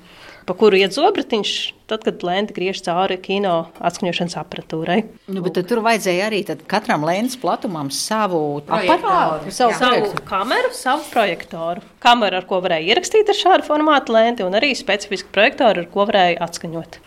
pa 0.48 0.54
kuru 0.58 0.78
iet 0.80 0.96
zobratiņš, 0.96 1.52
tad, 1.92 2.04
kad 2.08 2.24
lente 2.26 2.56
griež 2.56 2.82
cauri 2.86 3.18
kino 3.22 3.54
atskaņošanas 3.84 4.36
aparatūrai. 4.42 5.00
Nu, 5.32 5.44
bet 5.46 5.60
tur 5.70 5.82
vajadzēja 5.86 6.28
arī 6.30 6.42
tad 6.48 6.66
katram 6.72 7.06
lentes 7.08 7.38
platumam 7.40 7.92
savu 7.94 8.42
aparātu, 8.68 9.52
savu 9.54 9.76
Savu 9.78 10.02
projektoru. 10.02 10.26
kameru, 10.30 10.74
savu 10.76 11.08
projektoru. 11.14 11.86
Kameru, 12.04 12.42
ar 12.42 12.48
ko 12.50 12.60
varēja 12.66 12.94
ierakstīt 12.94 13.30
ar 13.32 13.40
šādu 13.40 13.68
formātu 13.70 14.16
lenti, 14.16 14.44
un 14.48 14.56
arī 14.60 14.74
specifisku 14.76 15.32
projektoru, 15.36 15.86
ar 15.86 15.92
ko 15.94 16.08
varēja 16.10 16.40
atskaņot. 16.48 17.00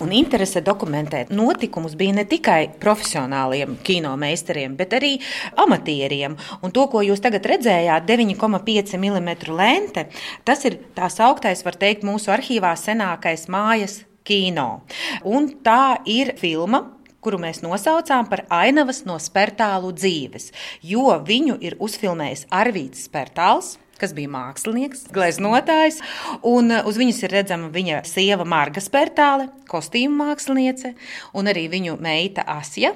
Un 0.00 0.12
interese 0.16 0.62
dokumentēt 0.64 1.32
notikumus 1.34 1.96
bija 1.98 2.16
ne 2.16 2.24
tikai 2.28 2.72
profesionāliem 2.80 3.76
kino 3.84 4.14
meistariem, 4.20 4.76
bet 4.78 4.96
arī 4.96 5.12
amatieriem. 5.60 6.38
Un 6.62 6.72
to, 6.72 6.86
ko 6.92 7.02
jūs 7.04 7.22
tagad 7.24 7.46
redzējāt, 7.52 8.08
9,5 8.08 8.96
mm 8.96 9.30
lente, 9.52 10.06
tas 10.48 10.64
ir 10.68 10.80
tā 10.96 11.10
sauktais, 11.12 11.64
var 11.66 11.76
teikt, 11.76 12.06
mūsu 12.08 12.32
arhīvā 12.32 12.72
senākais 12.78 13.48
mājas 13.52 14.00
kino. 14.24 14.82
Un 15.28 15.50
tā 15.66 16.00
ir 16.08 16.34
filma, 16.40 16.86
kuru 17.22 17.38
mēs 17.42 17.62
nosaucām 17.62 18.26
par 18.30 18.46
ainavas 18.50 19.04
no 19.06 19.18
spērtālu 19.22 19.92
dzīves, 19.94 20.50
jo 20.82 21.12
viņu 21.22 21.60
ir 21.62 21.78
uzfilmējis 21.82 22.48
Arvīts 22.50 23.06
Spērtāls 23.06 23.76
kas 24.02 24.14
bija 24.16 24.32
mākslinieks, 24.32 25.06
gleznotājs. 25.14 26.02
Un 26.48 26.74
uh, 26.74 26.82
uz 26.88 26.98
viņas 27.00 27.22
ir 27.24 27.36
redzama 27.38 27.70
viņa 27.72 28.02
sieva 28.08 28.46
Marga 28.48 28.82
Spērtāle, 28.82 29.48
kostīmu 29.70 30.26
māksliniece, 30.26 30.96
un 31.38 31.50
arī 31.52 31.68
viņu 31.72 31.98
meita 32.02 32.46
Asja. 32.58 32.92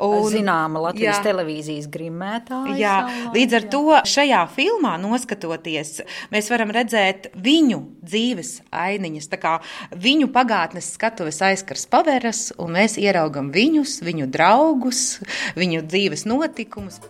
Un, 0.00 0.24
Zināma 0.32 0.80
Latvijas 0.86 1.18
jā, 1.18 1.24
televīzijas 1.28 1.88
grimētāja. 1.92 2.76
Jā, 2.80 2.94
savā, 3.04 3.32
līdz 3.34 3.56
ar 3.58 3.66
jā. 3.66 3.70
to 3.74 3.98
šajā 4.14 4.40
filmā 4.54 4.94
noskatoties, 5.02 5.92
mēs 6.32 6.48
varam 6.52 6.72
redzēt 6.74 7.28
viņu 7.36 7.82
dzīves 8.00 8.54
ainiņas, 8.72 9.28
tā 9.32 9.40
kā 9.42 9.54
viņu 9.92 10.30
pagātnes 10.32 10.94
skatuves 10.96 11.42
aizkars 11.44 11.84
paveras, 11.92 12.46
un 12.60 12.72
mēs 12.78 12.96
ieraugam 13.00 13.52
viņus, 13.52 14.00
viņu 14.06 14.30
draugus, 14.32 15.20
viņu 15.60 15.84
dzīves 15.84 16.24
notikumus. 16.30 17.02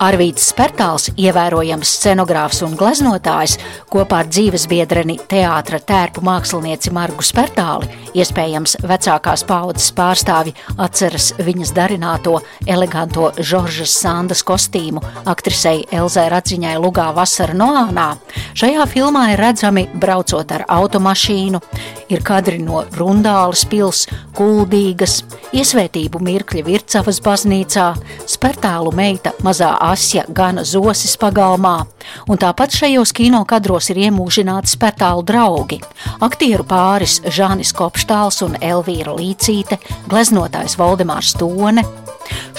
Arvīts 0.00 0.46
Spertāls, 0.48 1.10
ievērojams 1.20 1.90
scenogrāfs 1.98 2.62
un 2.64 2.72
gleznotājs, 2.80 3.58
kopā 3.92 4.22
ar 4.22 4.28
dzīvesbiedreni 4.32 5.18
teātra 5.28 5.76
tērpu 5.84 6.22
mākslinieci 6.24 6.88
Margu 6.96 7.20
Spertāli, 7.20 7.90
iespējams 8.16 8.78
vecākās 8.80 9.44
paudzes 9.44 9.90
pārstāvi 9.92 10.54
atceras 10.80 11.34
viņas 11.36 11.74
darināto 11.76 12.38
eleganto 12.64 13.28
Žoržas 13.36 13.92
Sandas 14.00 14.40
kostīmu 14.48 15.02
aktrisei 15.28 15.84
Elzai 15.92 16.30
Radziņai 16.32 16.78
Lugā 16.80 17.10
Vasara 17.12 17.58
Noānā. 17.60 18.14
Šajā 18.56 18.88
filmā 18.88 19.26
ir 19.34 19.44
redzami 19.44 19.84
braucot 20.00 20.56
ar 20.56 20.64
automašīnu, 20.80 21.60
ir 22.08 22.24
kadri 22.24 22.56
no 22.64 22.86
Rundāles 22.96 23.66
pils, 23.68 24.06
Kuldīgas, 24.32 25.20
iesvētību 25.52 26.24
mirkļi 26.24 26.64
Vircavas 26.64 27.20
baznīcā, 27.20 27.90
Spertālu 28.24 28.96
meita 28.96 29.36
mazā 29.44 29.74
Asja 29.90 30.22
gana 30.30 30.62
zosis 30.62 31.16
pagalmā, 31.18 31.80
un 32.30 32.38
tāpat 32.38 32.76
šajos 32.78 33.10
kino 33.16 33.40
kadros 33.48 33.88
ir 33.90 33.98
iemūžināti 34.04 34.70
spētālu 34.70 35.24
draugi. 35.26 35.80
Aktieru 36.22 36.62
pāris 36.68 37.16
Žānis 37.26 37.72
Kopštāls 37.74 38.38
un 38.46 38.54
Elvīra 38.62 39.16
Līcīte, 39.18 39.80
gleznotājs 40.06 40.78
Valdemārs 40.78 41.34
Tone, 41.40 41.82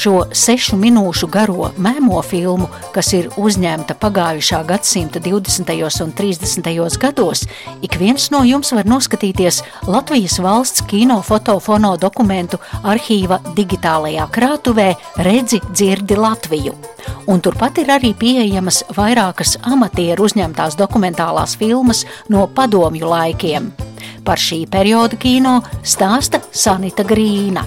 Šo 0.01 0.23
sešu 0.33 0.77
minūšu 0.79 1.27
garo 1.31 1.69
mēmo 1.81 2.21
filmu, 2.25 2.69
kas 2.95 3.11
ir 3.17 3.29
uzņemta 3.37 3.95
pagājušā 4.01 4.61
gadsimta 4.67 5.19
20. 5.21 5.73
un 6.03 6.13
30. 6.17 6.97
gados, 7.01 7.43
ik 7.81 7.97
viens 7.99 8.29
no 8.31 8.43
jums 8.47 8.71
var 8.73 8.89
noskatīties 8.89 9.61
Latvijas 9.87 10.39
valsts 10.41 10.85
kino 10.87 11.21
fotofono 11.21 11.93
dokumentu 12.01 12.59
arhīva 12.83 13.41
digitālajā 13.57 14.27
krātuvē 14.33 14.89
Redzi 15.21 15.61
dzirdi 15.71 16.17
Latviju. 16.17 16.73
Un 17.27 17.41
turpat 17.41 17.81
ir 17.81 17.91
arī 17.93 18.13
pieejamas 18.17 18.83
vairākas 18.95 19.57
amatieru 19.61 20.25
uzņemtās 20.29 20.77
dokumentālās 20.79 21.57
filmas 21.59 22.05
no 22.29 22.47
padomju 22.47 23.09
laikiem. 23.11 23.71
Par 24.25 24.41
šī 24.41 24.63
perioda 24.69 25.17
kino 25.17 25.59
stāsta 25.81 26.41
Sanita 26.51 27.05
Grīna 27.05 27.65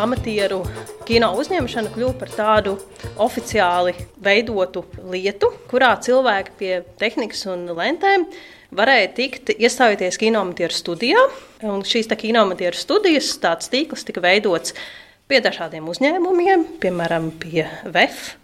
amatieru 0.00 0.60
kino 1.08 1.30
uzņemšana 1.38 1.92
kļuva 1.94 2.16
par 2.18 2.32
tādu 2.34 2.74
oficiāli 3.22 3.94
veidotu 4.24 4.84
lietu, 5.12 5.52
kurā 5.70 5.94
cilvēki 6.04 6.54
pie 6.58 6.72
tehnikas 7.00 7.44
un 7.52 7.66
lentēm 7.76 8.26
varēja 8.74 9.10
tikt 9.16 9.54
iestājoties 9.54 10.18
kinoamatieru 10.20 10.74
studijā. 10.74 11.24
Un 11.64 11.84
šīs 11.86 12.10
kinoamatieru 12.10 12.78
studijas, 12.78 13.32
tāds 13.42 13.70
tīkls 13.72 14.06
tika 14.06 14.22
veidots 14.24 14.74
pie 15.30 15.40
dažādiem 15.44 15.86
uzņēmumiem, 15.88 16.66
piemēram, 16.82 17.30
pie 17.40 17.64
VEF 17.84 18.34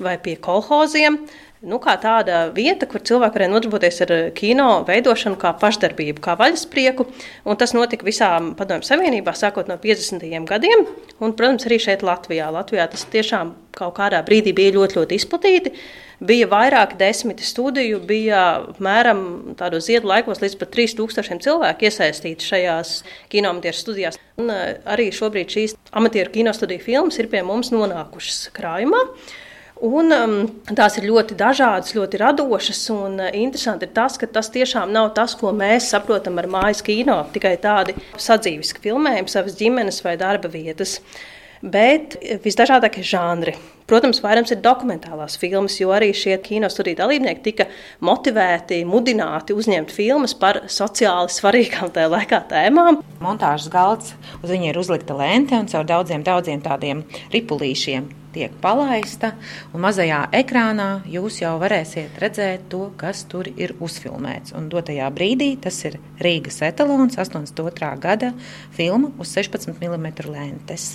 vai 0.00 0.16
pie 0.22 0.36
kolhoziem 0.40 1.20
nu, 1.66 1.78
kā 1.82 1.94
tāda 2.00 2.42
vieta, 2.56 2.88
kur 2.88 3.02
cilvēki 3.04 3.36
varēja 3.36 3.52
nodarboties 3.52 4.00
ar 4.06 4.12
eh, 4.14 4.26
kino 4.36 4.68
veidošanu, 4.88 5.36
kā 5.40 5.52
pašdarbību, 5.60 6.22
kā 6.24 6.36
vaļasprieku. 6.40 7.06
Tas 7.60 7.74
notika 7.76 8.06
visā 8.06 8.30
Padomju 8.56 8.88
Savienībā, 8.88 9.34
sākot 9.36 9.68
no 9.68 9.76
50. 9.80 10.24
gadiem. 10.48 10.86
Un, 11.20 11.34
protams, 11.36 11.66
arī 11.68 11.80
šeit 11.82 12.04
Latvijā. 12.06 12.48
Latvijā 12.54 12.86
tas 12.90 13.04
tiešām 13.12 13.52
kaut 13.76 13.98
kādā 13.98 14.22
brīdī 14.26 14.54
bija 14.56 14.74
ļoti, 14.78 14.98
ļoti 15.00 15.20
izplatīti. 15.20 15.74
Bija 16.20 16.48
vairāki 16.50 16.98
desmiti 17.00 17.46
studiju, 17.48 18.02
bija 18.04 18.40
apmēram 18.74 19.54
tādos 19.56 19.86
ziedu 19.88 20.10
laikos 20.10 20.42
līdz 20.42 20.58
pat 20.60 20.72
3000 20.74 21.40
cilvēku 21.46 21.88
iesaistīti 21.88 22.44
šajās 22.44 22.96
kinoamatieru 23.32 23.80
studijās. 23.80 24.20
Un 24.40 24.52
eh, 24.54 24.80
arī 24.88 25.10
šobrīd 25.16 25.52
šīs 25.52 25.76
amatieru 25.92 26.32
kinostudiju 26.40 26.88
filmas 26.88 27.20
ir 27.20 27.28
pie 27.32 27.44
mums 27.44 27.72
nonākušas 27.76 28.48
krājumā. 28.56 29.04
Un, 29.80 30.12
um, 30.12 30.34
tās 30.76 30.98
ir 31.00 31.06
ļoti 31.08 31.38
dažādas, 31.40 31.94
ļoti 31.96 32.18
radošas. 32.20 32.82
Un, 32.92 33.16
uh, 33.16 33.32
interesanti 33.32 33.88
ir 33.88 33.94
tas, 33.96 34.18
ka 34.20 34.28
tas 34.28 34.52
tiešām 34.52 34.92
nav 34.92 35.14
tas, 35.16 35.32
ko 35.40 35.54
mēs 35.56 35.88
saprotam 35.94 36.36
ar 36.42 36.50
mājas 36.52 36.84
kino, 36.84 37.22
tikai 37.32 37.54
tādi 37.62 37.96
sadzīviski 38.20 38.84
filmējumi, 38.84 39.32
savas 39.32 39.56
ģimenes 39.56 40.02
vai 40.04 40.18
darba 40.20 40.52
vietas. 40.52 40.98
Bet 41.60 42.18
visdažādākie 42.44 43.04
žanri. 43.04 43.56
Protams, 43.88 44.20
vairums 44.22 44.52
ir 44.52 44.60
dokumentālās 44.62 45.34
filmas, 45.40 45.80
jo 45.80 45.90
arī 45.96 46.12
šie 46.16 46.36
kinostudiju 46.44 47.00
dalībnieki 47.00 47.42
tika 47.48 47.66
motivēti, 48.04 48.84
mudināti 48.88 49.56
uzņemt 49.56 49.92
filmas 49.92 50.36
par 50.36 50.62
sociāli 50.70 51.32
svarīgām 51.32 51.90
tajā 51.96 52.12
laikā 52.12 52.44
tēmām. 52.52 53.00
Montāžas 53.24 53.72
galds 53.72 54.14
uz 54.44 54.48
viņa 54.52 54.70
ir 54.70 54.80
uzlikta 54.80 55.16
lente 55.18 55.58
un 55.58 55.68
caur 55.72 55.88
daudziem, 55.88 56.24
daudziem 56.24 56.64
tādiem 56.64 57.04
ripulīšiem 57.34 58.19
tiek 58.34 58.54
palaista, 58.62 59.32
un 59.74 59.84
mazajā 59.84 60.22
ekrānā 60.40 60.88
jūs 61.10 61.40
jau 61.42 61.56
varēsiet 61.60 62.18
redzēt 62.22 62.68
to, 62.72 62.86
kas 63.00 63.24
tur 63.30 63.50
ir 63.50 63.74
uzfilmēts. 63.82 64.54
Un 64.56 64.68
dotajā 64.72 65.10
brīdī 65.14 65.52
tas 65.62 65.78
ir 65.88 65.98
Rīgas 66.22 66.60
etalons, 66.66 67.18
82. 67.18 67.94
gada 68.00 68.32
filma 68.76 69.12
uz 69.18 69.34
16 69.36 69.76
mm 69.80 70.12
lentes. 70.30 70.92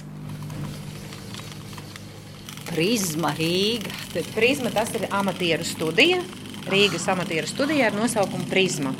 Prisma 2.75 3.31
Rīga. 3.37 3.91
Prisma 4.35 4.71
tas 4.73 4.89
ir 4.97 5.05
amatieru 5.13 5.63
studija. 5.63 6.21
Rīgas 6.67 7.05
amatieru 7.11 7.47
studija 7.47 7.91
ar 7.91 7.95
nosaukumu 7.95 8.49
Prisma. 8.49 8.91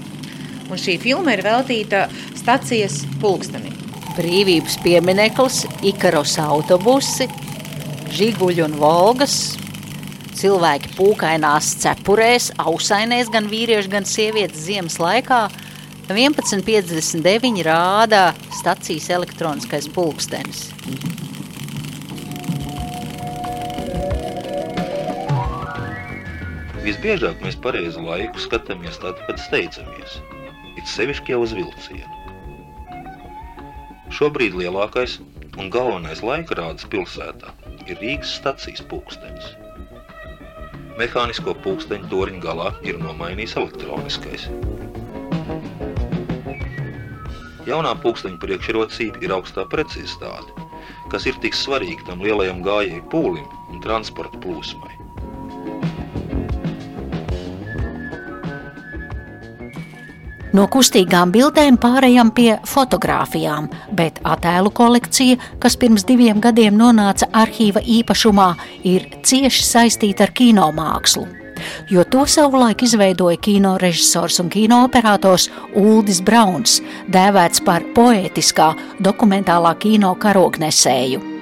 Un 0.70 0.80
šī 0.82 0.96
filma 1.02 1.34
ir 1.36 1.44
veltīta 1.46 2.06
stācijas 2.38 3.02
pulkstenim. 3.22 3.74
Brīvības 4.16 4.78
piemineklis, 4.80 5.66
Ikaros 5.84 6.38
autobusi, 6.40 7.28
žiguļi 8.16 8.64
un 8.66 8.76
volgas. 8.80 9.56
Cilvēki 10.36 10.94
pūkainās 10.98 11.74
cepurēs, 11.84 12.50
ausainēs, 12.60 13.32
gan 13.32 13.48
vīrieši, 13.52 13.92
gan 13.92 14.08
sievietes 14.08 14.66
ziemas 14.68 14.98
laikā. 15.00 15.46
11.59 16.06 17.64
rāda 17.66 18.30
stacijas 18.54 19.08
elektroniskais 19.16 19.88
pulkstenis. 19.96 20.68
Visbiežāk 26.86 27.42
mēs 27.42 27.58
pareizu 27.58 28.04
laiku 28.06 28.44
skatāmies 28.44 29.00
tad, 29.02 29.18
kad 29.26 29.42
steidzamies, 29.42 30.20
it 30.78 30.86
sevišķi 30.92 31.34
jau 31.34 31.42
uz 31.48 31.56
vilcienu. 31.58 32.12
Šobrīd 34.14 34.54
lielākais 34.62 35.18
un 35.58 35.74
galvenais 35.74 36.22
laika 36.22 36.60
rādes 36.62 36.86
pilsētā 36.92 37.65
ir 37.90 38.00
Rīgas 38.02 38.36
stacijas 38.40 38.82
pulkstenis. 38.90 39.54
Mehānisko 41.00 41.54
pulksteņu 41.66 42.10
toriņu 42.12 42.42
galā 42.44 42.72
ir 42.88 43.00
nomainījis 43.02 43.58
elektroniskais. 43.62 44.48
Jaunā 47.66 47.96
pulksteņa 48.04 48.40
priekšrocība 48.44 49.24
ir 49.26 49.34
augstā 49.36 49.66
precizitāte, 49.70 50.68
kas 51.12 51.26
ir 51.30 51.38
tik 51.44 51.58
svarīga 51.58 52.12
tam 52.12 52.22
lielajam 52.26 52.62
gājēju 52.66 53.08
pūlim 53.12 53.50
un 53.74 53.82
transporta 53.84 54.40
plūsmai. 54.44 55.05
No 60.56 60.70
kustīgām 60.72 61.34
bildēm 61.36 61.76
pārējām 61.82 62.30
pie 62.36 62.54
fotografijām, 62.70 63.66
bet 63.98 64.22
attēlu 64.24 64.72
kolekcija, 64.72 65.36
kas 65.60 65.76
pirms 65.82 66.06
diviem 66.08 66.40
gadiem 66.40 66.78
nonāca 66.80 67.28
arhīva 67.36 67.84
īpašumā, 67.84 68.54
ir 68.88 69.10
cieši 69.26 69.66
saistīta 69.68 70.30
ar 70.30 70.32
kinomākslu. 70.38 71.26
jo 71.90 72.04
to 72.04 72.26
savulaik 72.28 72.84
izveidoja 72.84 73.38
kino 73.38 73.78
režisors 73.78 74.40
un 74.40 74.50
kino 74.50 74.84
operators 74.84 75.50
Uldis 75.76 76.22
Brauns, 76.22 76.82
dēvēts 77.12 77.64
par 77.66 77.84
poētiskā 77.96 78.74
dokumentālā 79.00 79.76
kino 79.80 80.16
karognesēju. 80.20 81.35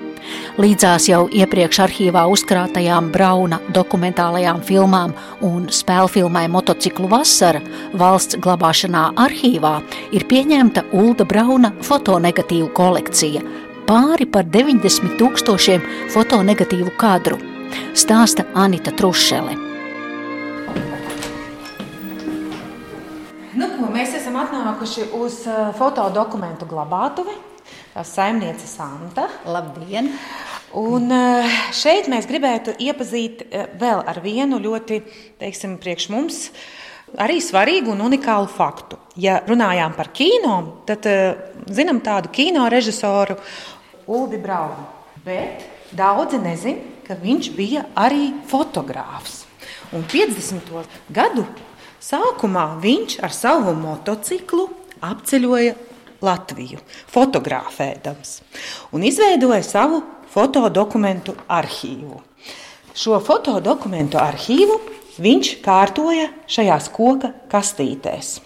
Līdzās 0.61 1.07
jau 1.09 1.23
iepriekš 1.33 1.79
arhīvā 1.87 2.27
uzkrātajām 2.29 3.09
Brauna 3.13 3.57
dokumentālajām 3.73 4.61
filmām 4.65 5.15
un 5.41 5.65
spēlfilmai 5.73 6.45
Motociklu 6.53 7.09
vasara 7.09 7.61
valsts 7.97 8.37
glabāšanā 8.43 9.07
arhīvā 9.25 9.75
ir 10.13 10.27
pieņemta 10.29 10.85
Ulda 10.93 11.25
Brauna 11.25 11.73
fotonegatīvu 11.81 12.69
kolekcija 12.77 13.41
pāri 13.87 14.27
par 14.29 14.47
90 14.47 15.17
tūkstošiem 15.19 15.83
fotonegatīvu 16.13 16.93
kadru, 16.99 17.39
stāsta 17.97 18.45
Anita 18.55 18.93
Trušele. 18.95 19.57
Nu, 23.53 23.69
ko, 23.75 23.89
mēs 23.93 24.15
esam 24.17 24.37
atnākuši 24.41 25.09
uz 25.19 25.43
uh, 25.45 25.73
fotodokumentu 25.77 26.69
glabātuvi. 26.69 27.35
Saimniece 28.01 28.65
Santa. 28.67 29.27
Labdien! 29.45 30.09
Un 30.73 31.11
uh, 31.13 31.57
šeit 31.69 32.07
mēs 32.09 32.25
gribētu 32.25 32.73
iepazīt 32.81 33.43
uh, 33.45 33.67
vēl 33.77 34.01
ar 34.09 34.17
vienu 34.23 34.57
ļoti, 34.57 34.97
teiksim, 35.37 35.75
priekš 35.81 36.07
mums 36.09 36.39
arī 37.21 37.37
svarīgu 37.37 37.93
un 37.93 38.01
unikālu 38.07 38.49
faktu. 38.49 38.97
Ja 39.21 39.37
runājām 39.45 39.93
par 39.93 40.09
kino, 40.17 40.55
tad 40.89 41.05
zinām 41.69 41.99
tādu 42.01 42.31
kino 42.33 42.65
režisoru 42.73 43.37
Uldi 44.09 44.39
Braunu. 44.41 44.87
Bet 45.23 45.61
daudzi 45.93 46.41
nezin, 46.41 46.81
ka 47.05 47.13
viņš 47.19 47.51
bija 47.53 47.85
arī 47.93 48.31
fotogrāfs. 48.49 49.43
Un 49.93 50.01
50. 50.09 50.73
gadu 51.13 51.45
Sākumā 52.03 52.65
viņš 52.83 53.21
ar 53.23 53.31
savu 53.31 53.71
motociklu 53.77 54.65
apceļoja 55.03 55.77
Latviju, 56.23 56.79
fotografēdams, 57.11 58.37
un 58.95 59.03
izveidoja 59.03 59.63
savu 59.65 60.01
fotodokumentu 60.33 61.35
arhīvu. 61.51 62.21
Šo 62.93 63.19
fotodokumentu 63.25 64.19
arhīvu 64.21 64.79
viņš 65.21 65.57
kārtoja 65.65 66.29
šajās 66.49 66.89
koka 66.93 67.33
kastītēs. 67.51 68.37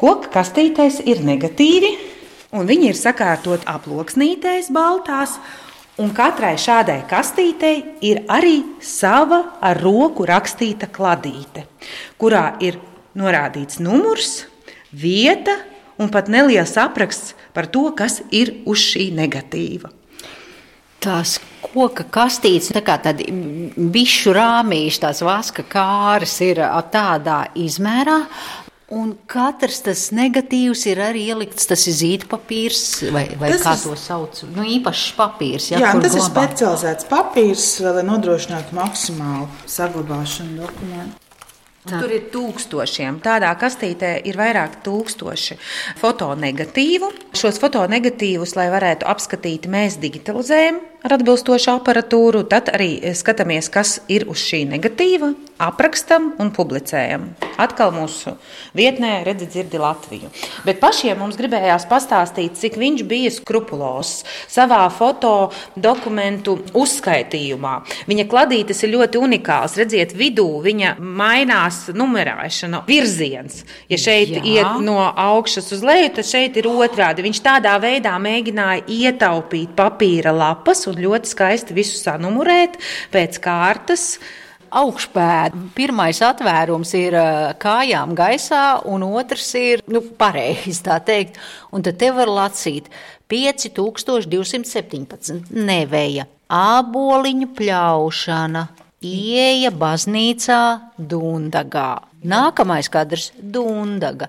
Koka 0.00 0.30
kastītēs 0.38 1.02
ir 1.08 1.24
negatīvi, 1.24 1.92
un 2.54 2.68
viņi 2.68 2.90
ir 2.92 2.98
sakārtoti 2.98 3.68
aploksnītēs, 3.68 4.70
baltās, 4.72 5.38
un 6.00 6.14
katrai 6.14 6.54
šādai 6.60 7.02
kastītei 7.10 7.76
ir 8.04 8.24
arī 8.32 8.60
sava 8.82 9.42
ar 9.64 9.80
roku 9.82 10.26
rakstīta 10.28 10.88
kladīte, 10.92 11.66
kurā 12.20 12.54
ir 12.64 12.80
norādīts 13.18 13.80
numurs, 13.82 14.44
vieta 14.92 15.58
un 15.98 16.10
pat 16.12 16.30
neliels 16.32 16.76
apraksts 16.80 17.34
par 17.54 17.68
to, 17.70 17.88
kas 17.96 18.20
ir 18.34 18.56
uz 18.66 18.82
šī 18.82 19.10
negatīva. 19.14 19.92
Tās 21.04 21.36
koka 21.60 22.06
kastītes, 22.08 22.72
tā 22.72 22.80
kā 22.84 22.96
tādi 23.02 23.26
bišu 23.92 24.32
rāmīši, 24.36 25.02
tās 25.02 25.20
vaska 25.24 25.66
kāras 25.68 26.38
ir 26.44 26.62
tādā 26.92 27.44
izmērā, 27.60 28.22
Un 28.92 29.14
katrs 29.26 29.78
tas 29.80 30.00
negatīvs 30.12 30.82
ir 30.90 30.98
arī 31.00 31.22
ielikts, 31.32 31.64
tas 31.70 31.86
ir 31.88 31.96
zīdpapīrs, 31.96 32.82
vai, 33.14 33.24
vai 33.40 33.54
tas 33.54 33.64
kā 33.64 33.72
ir, 33.78 33.82
to 33.86 33.96
sauc. 33.96 34.42
Nu, 34.52 34.66
īpašs 34.76 35.14
papīrs. 35.16 35.70
Ja, 35.72 35.80
jā, 35.80 35.94
tas 36.04 36.12
glabā. 36.12 36.20
ir 36.20 36.26
specializēts 36.28 37.08
papīrs, 37.08 37.68
lai 37.86 38.04
nodrošinātu 38.04 38.76
maksimālu 38.76 39.48
saglabāšanu 39.64 40.60
dokumentu. 40.60 41.23
Tā. 41.84 41.98
Tur 42.00 42.14
ir 42.16 42.30
tūkstošiem. 42.32 43.18
Tādā 43.24 43.50
kastītē 43.60 44.14
ir 44.24 44.38
vairāk 44.40 44.78
tūkstoši 44.86 45.58
fotonegatīvu. 46.00 47.10
Šos 47.36 47.60
fotonegatīvus, 47.60 48.56
lai 48.56 48.70
varētu 48.72 49.08
apskatīt, 49.10 49.68
mēs 49.68 50.00
digitalizējam 50.00 50.80
ar 51.04 51.18
atbilstošu 51.18 51.74
aparatūru. 51.76 52.44
Tad 52.48 52.70
arī 52.72 52.96
skatāmies, 53.16 53.68
kas 53.72 53.98
ir 54.08 54.24
uz 54.32 54.40
šī 54.40 54.64
negatīva, 54.70 55.34
aprakstam 55.60 56.32
un 56.40 56.50
publicējam. 56.54 57.28
Atkal 57.60 57.92
mūsu 57.94 58.34
vietnē 58.74 59.20
redzi, 59.26 59.46
dzirdi 59.52 59.78
Latviju. 59.78 60.30
Bet 60.66 60.80
pašiem 60.82 61.20
mums 61.20 61.36
gribējās 61.38 61.86
pastāstīt, 61.90 62.56
cik 62.58 62.78
viņš 62.80 63.04
bija 63.08 63.32
skrupulos 63.34 64.24
savā 64.50 64.82
foto 64.94 65.52
dokumentu 65.76 66.56
uzskaitījumā. 66.74 67.74
Viņa 68.10 68.26
kladītes 68.30 68.82
ir 68.86 68.94
ļoti 68.96 69.20
unikāls. 69.20 69.76
Redziet, 69.78 70.16
vidū 70.16 70.48
viņa 70.64 70.96
mainās 70.98 71.84
numerēšana, 71.94 72.82
virziens. 72.88 73.62
Ja 73.92 74.00
šeit 74.00 74.34
Jā. 74.38 74.42
iet 74.54 74.82
no 74.82 74.98
augšas 75.04 75.70
uz 75.76 75.84
leju, 75.86 76.10
tad 76.18 76.28
šeit 76.28 76.58
ir 76.58 76.70
otrādi. 76.70 77.26
Viņš 77.28 77.44
tādā 77.44 77.76
veidā 77.82 78.16
mēģināja 78.22 78.88
ietaupīt 78.90 79.76
papīra 79.78 80.34
lapas 80.34 80.86
un 80.94 81.04
ļoti 81.04 81.34
skaisti 81.34 81.76
visu 81.76 82.00
sanumurēt 82.00 82.78
pēc 83.12 83.36
kārtas 83.42 84.14
augšpēda. 84.74 85.70
Pirmais 85.76 86.18
atvērums 86.24 86.94
ir 86.98 87.14
kājām 87.62 88.14
gaisā, 88.18 88.80
un 88.90 89.04
otrs 89.06 89.54
ir 89.58 89.82
nu, 89.90 90.00
pareizi 90.18 90.82
tā 90.86 90.96
teikt. 91.04 91.38
Un 91.74 91.82
tad 91.86 91.94
te 92.00 92.08
var 92.14 92.28
lasīt 92.30 92.84
5217 93.30 95.40
nevēja. 95.54 96.24
Āboliņu 96.54 97.48
pļaušana, 97.56 98.62
ieja 99.04 99.70
baznīcā 99.74 100.62
Dundagā. 100.98 101.98
Nākamais 102.24 102.88
kadrs- 102.92 103.32
Dundaga. 103.54 104.28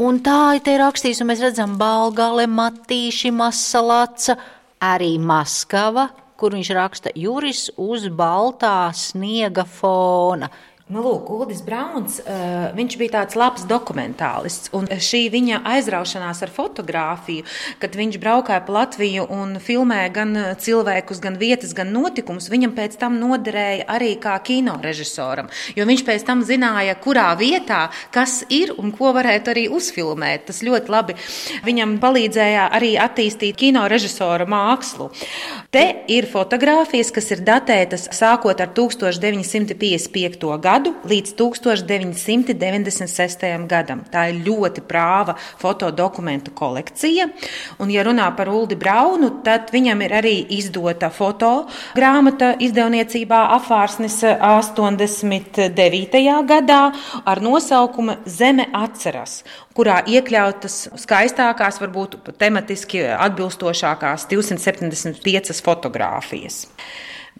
Un 0.00 0.20
tā 0.24 0.56
ir 0.56 0.80
rakstīts, 0.80 1.20
un 1.20 1.28
mēs 1.28 1.42
redzam 1.44 1.76
Balgale, 1.76 2.46
Matīši, 2.46 3.32
Masalaca, 3.34 4.36
arī 4.80 5.14
Maskava, 5.20 6.08
kur 6.40 6.56
viņš 6.56 6.70
raksta 6.76 7.12
Juris 7.16 7.68
uz 7.76 8.08
baltā 8.08 8.90
sniega 8.96 9.66
fona. 9.68 10.48
Nu, 10.90 11.04
lūk, 11.04 11.28
Uldis 11.30 11.60
Brauns, 11.62 12.16
uh, 12.24 12.74
bija 12.74 13.12
tāds 13.20 13.36
labs 13.38 13.62
dokumentālists. 13.70 14.72
Šī 14.98 15.20
viņa 15.30 15.60
aizraušanās 15.76 16.40
ar 16.42 16.50
fotografiju, 16.50 17.44
kad 17.78 17.94
viņš 17.94 18.16
braukāja 18.18 18.64
pa 18.66 18.74
Latviju 18.74 19.28
un 19.30 19.54
filmēja 19.62 20.08
gan 20.16 20.34
cilvēkus, 20.58 21.20
gan 21.22 21.38
vietas, 21.38 21.76
gan 21.78 21.92
notikumus, 21.94 22.48
viņam 22.50 22.74
pēc 22.74 22.96
tam 22.98 23.20
noderēja 23.22 23.86
arī 23.86 24.16
kā 24.18 24.34
kino 24.42 24.74
režisoram. 24.82 25.46
Jo 25.78 25.86
viņš 25.86 26.02
pēc 26.08 26.24
tam 26.26 26.42
zināja, 26.42 26.96
kurā 26.98 27.28
vietā 27.38 27.84
kas 28.10 28.40
ir 28.50 28.74
un 28.74 28.90
ko 28.90 29.12
varētu 29.14 29.54
arī 29.54 29.68
uzfilmēt. 29.70 30.48
Tas 30.50 30.58
ļoti 30.66 30.90
labi 30.90 31.16
viņam 31.66 32.00
palīdzēja 32.02 32.66
arī 32.80 32.96
attīstīt 32.98 33.60
kino 33.62 33.86
režisora 33.86 34.48
mākslu. 34.50 35.12
Te 35.70 35.86
ir 36.10 36.26
fotogrāfijas, 36.34 37.14
kas 37.14 37.30
ir 37.30 37.46
datētas 37.46 38.10
sākot 38.18 38.58
ar 38.58 38.74
1955. 38.74 40.50
gadu 40.58 40.79
gadu 40.80 40.94
līdz 41.04 41.34
1996. 41.36 43.68
gadam. 43.68 44.00
Tā 44.10 44.28
ir 44.30 44.36
ļoti 44.46 44.80
prāva 44.88 45.34
fotodokumentu 45.60 46.50
kolekcija. 46.56 47.28
Un, 47.80 47.90
ja 47.92 48.02
runā 48.06 48.36
par 48.36 48.48
Uldi 48.48 48.76
Braunu, 48.80 49.30
tad 49.44 49.70
viņam 49.74 50.02
ir 50.06 50.12
arī 50.20 50.46
izdota 50.56 51.10
fotogrāmata 51.12 52.54
izdevniecībā 52.64 53.40
apvārsnes 53.58 54.16
89. 54.24 56.16
gadā 56.48 56.82
ar 57.24 57.40
nosaukumu 57.44 58.14
Zeme 58.24 58.66
atceras, 58.72 59.44
kurā 59.76 60.00
iekļautas 60.08 60.88
skaistākās, 61.04 61.80
varbūt 61.82 62.10
tematiski 62.40 62.98
atbilstošākās 63.18 64.20
275 64.32 65.62
fotogrāfijas. 65.64 66.66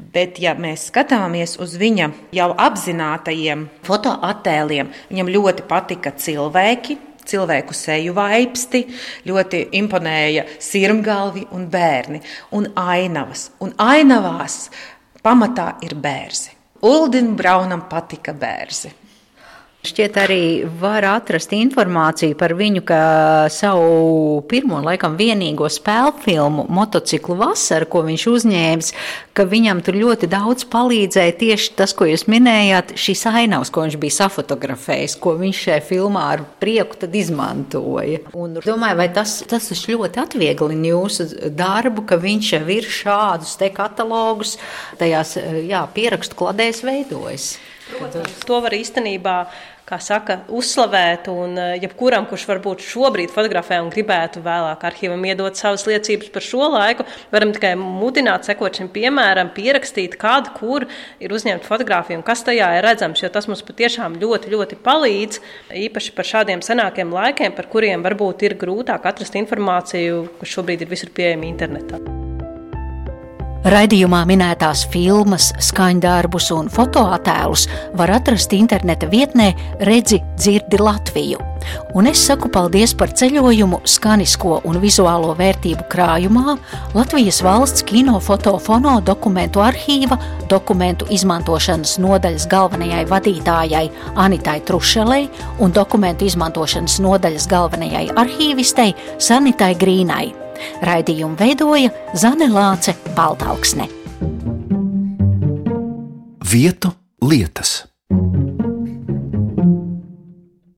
Bet, 0.00 0.40
ja 0.42 0.54
mēs 0.58 0.88
skatāmies 0.88 1.58
uz 1.60 1.76
viņa 1.78 2.08
jau 2.34 2.48
apzinātajiem 2.58 3.66
fotoattēliem, 3.86 4.90
viņam 5.10 5.32
ļoti 5.36 5.66
patika 5.68 6.14
cilvēki, 6.16 6.96
cilvēku 7.30 7.76
seju 7.76 8.14
vaipsti, 8.16 8.84
ļoti 9.28 9.66
imponēja 9.80 10.46
sirmgalvi 10.62 11.46
un 11.54 11.68
bērni 11.70 12.22
un 12.56 12.70
ainavas. 12.80 13.50
Un 13.60 13.74
ainavās 13.78 14.70
pamatā 15.22 15.74
ir 15.86 15.94
bērzi. 15.94 16.56
Uldim 16.86 17.34
Braunam 17.36 17.84
patika 17.90 18.32
bērzi. 18.32 18.94
Šķiet, 19.80 20.16
arī 20.20 20.42
var 20.76 21.06
atrast 21.08 21.54
informāciju 21.56 22.36
par 22.36 22.52
viņu, 22.52 22.82
ka 22.84 22.96
savu 23.48 24.42
pirmo, 24.50 24.76
laikam, 24.84 25.14
vienīgo 25.16 25.70
spēļu 25.72 26.10
filmu, 26.20 26.66
motociklu 26.68 27.38
vasaru, 27.40 27.88
ko 27.88 28.02
viņš 28.04 28.24
uzņēmis, 28.28 28.90
ka 29.32 29.46
viņam 29.48 29.80
tur 29.86 29.96
ļoti 29.96 30.28
daudz 30.28 30.66
palīdzēja 30.68 31.32
tieši 31.40 31.72
tas, 31.78 31.96
ko 31.96 32.10
jūs 32.10 32.26
minējāt, 32.28 32.92
šīs 33.00 33.24
ainavas, 33.32 33.72
ko 33.72 33.86
viņš 33.86 33.96
bija 34.04 34.18
safotografējis, 34.18 35.16
ko 35.24 35.32
viņš 35.40 35.64
šajā 35.64 35.80
filmā 35.88 36.26
ar 36.34 36.44
prieku 36.60 37.00
izmantoja. 37.08 38.20
Un 38.36 38.60
domāju, 38.60 39.00
vai 39.00 39.08
tas, 39.16 39.38
tas 39.48 39.72
ļoti 39.72 40.20
atvieglina 40.20 40.92
jūsu 40.92 41.30
darbu, 41.56 42.04
ka 42.04 42.20
viņš 42.20 42.52
jau 42.58 42.62
ir 42.76 42.92
šādus 43.00 43.56
te 43.56 43.72
katalogus 43.72 44.58
tajās 45.00 45.38
jā, 45.40 45.86
pierakstu 45.96 46.36
kladēs 46.36 46.84
veidojis. 46.84 47.54
To 48.46 48.60
var 48.64 48.74
īstenībā 48.74 49.36
saka, 49.98 50.40
uzslavēt. 50.48 51.28
Un 51.32 51.58
eh, 51.58 51.78
jebkuram, 51.82 52.26
kurš 52.30 52.46
varbūt 52.46 52.84
šobrīd 52.84 53.32
fotografē 53.34 53.80
un 53.82 53.90
gribētu 53.90 54.42
vēlāk 54.44 54.84
arhīvam 54.86 55.24
iedot 55.26 55.56
savas 55.58 55.86
liecības 55.88 56.30
par 56.30 56.46
šo 56.46 56.68
laiku, 56.70 57.06
varam 57.32 57.54
tikai 57.56 57.72
mudināt, 57.80 58.46
sekot 58.46 58.76
šim 58.76 58.90
piemēram, 58.92 59.50
pierakstīt, 59.56 60.14
kāda, 60.20 60.54
kur 60.54 60.86
ir 61.18 61.34
uzņemta 61.34 61.66
fotografija 61.66 62.20
un 62.20 62.26
kas 62.26 62.44
tajā 62.46 62.70
ir 62.78 62.86
redzams. 62.86 63.24
Jo 63.24 63.32
tas 63.32 63.48
mums 63.50 63.64
patiešām 63.66 64.20
ļoti, 64.20 64.54
ļoti 64.54 64.80
palīdz. 64.84 65.42
Īpaši 65.88 66.14
par 66.14 66.28
šādiem 66.28 66.62
senākiem 66.62 67.10
laikiem, 67.16 67.56
par 67.56 67.70
kuriem 67.72 68.06
varbūt 68.06 68.46
ir 68.46 68.58
grūtāk 68.60 69.10
atrast 69.10 69.38
informāciju, 69.40 70.26
kas 70.40 70.56
šobrīd 70.58 70.86
ir 70.86 70.92
visur 70.92 71.14
pieejama 71.14 71.48
internetā. 71.50 72.19
Raidījumā 73.60 74.22
minētās 74.24 74.86
filmas, 74.88 75.50
skaņdarbus 75.60 76.46
un 76.56 76.70
fotoattēlus 76.72 77.66
var 77.98 78.08
atrast 78.16 78.54
interneta 78.56 79.04
vietnē 79.12 79.50
Redzi, 79.84 80.22
dzirdi 80.40 80.80
Latviju. 80.80 81.44
Un 81.92 82.08
es 82.08 82.22
saku 82.24 82.48
paldies 82.48 82.94
par 82.96 83.12
ceļojumu 83.12 83.82
skanisko 83.84 84.62
un 84.64 84.80
vizuālo 84.80 85.34
vērtību 85.36 85.90
krājumā 85.92 86.56
Latvijas 86.96 87.42
valsts 87.44 87.84
kinofotofono 87.84 88.96
dokumentu 89.04 89.60
arhīva 89.60 90.16
dokumentu 90.48 91.12
izmantošanas 91.12 91.98
nodaļas 92.00 92.48
galvenajai 92.48 93.04
vadītājai 93.12 93.86
Anitai 94.24 94.60
Trušelei 94.64 95.26
un 95.60 95.76
dokumentu 95.76 96.24
izmantošanas 96.24 96.96
nodaļas 97.04 97.50
galvenajai 97.52 98.06
arhīvistei 98.16 98.94
Sanitai 99.20 99.74
Grīnai. 99.76 100.39
Raidījumu 100.82 101.38
veidoja 101.40 101.92
Zane 102.14 102.50
Lāce 102.50 102.96
Baltāksne. 103.16 103.88
Vietu 106.52 106.90
lietas. 107.22 107.84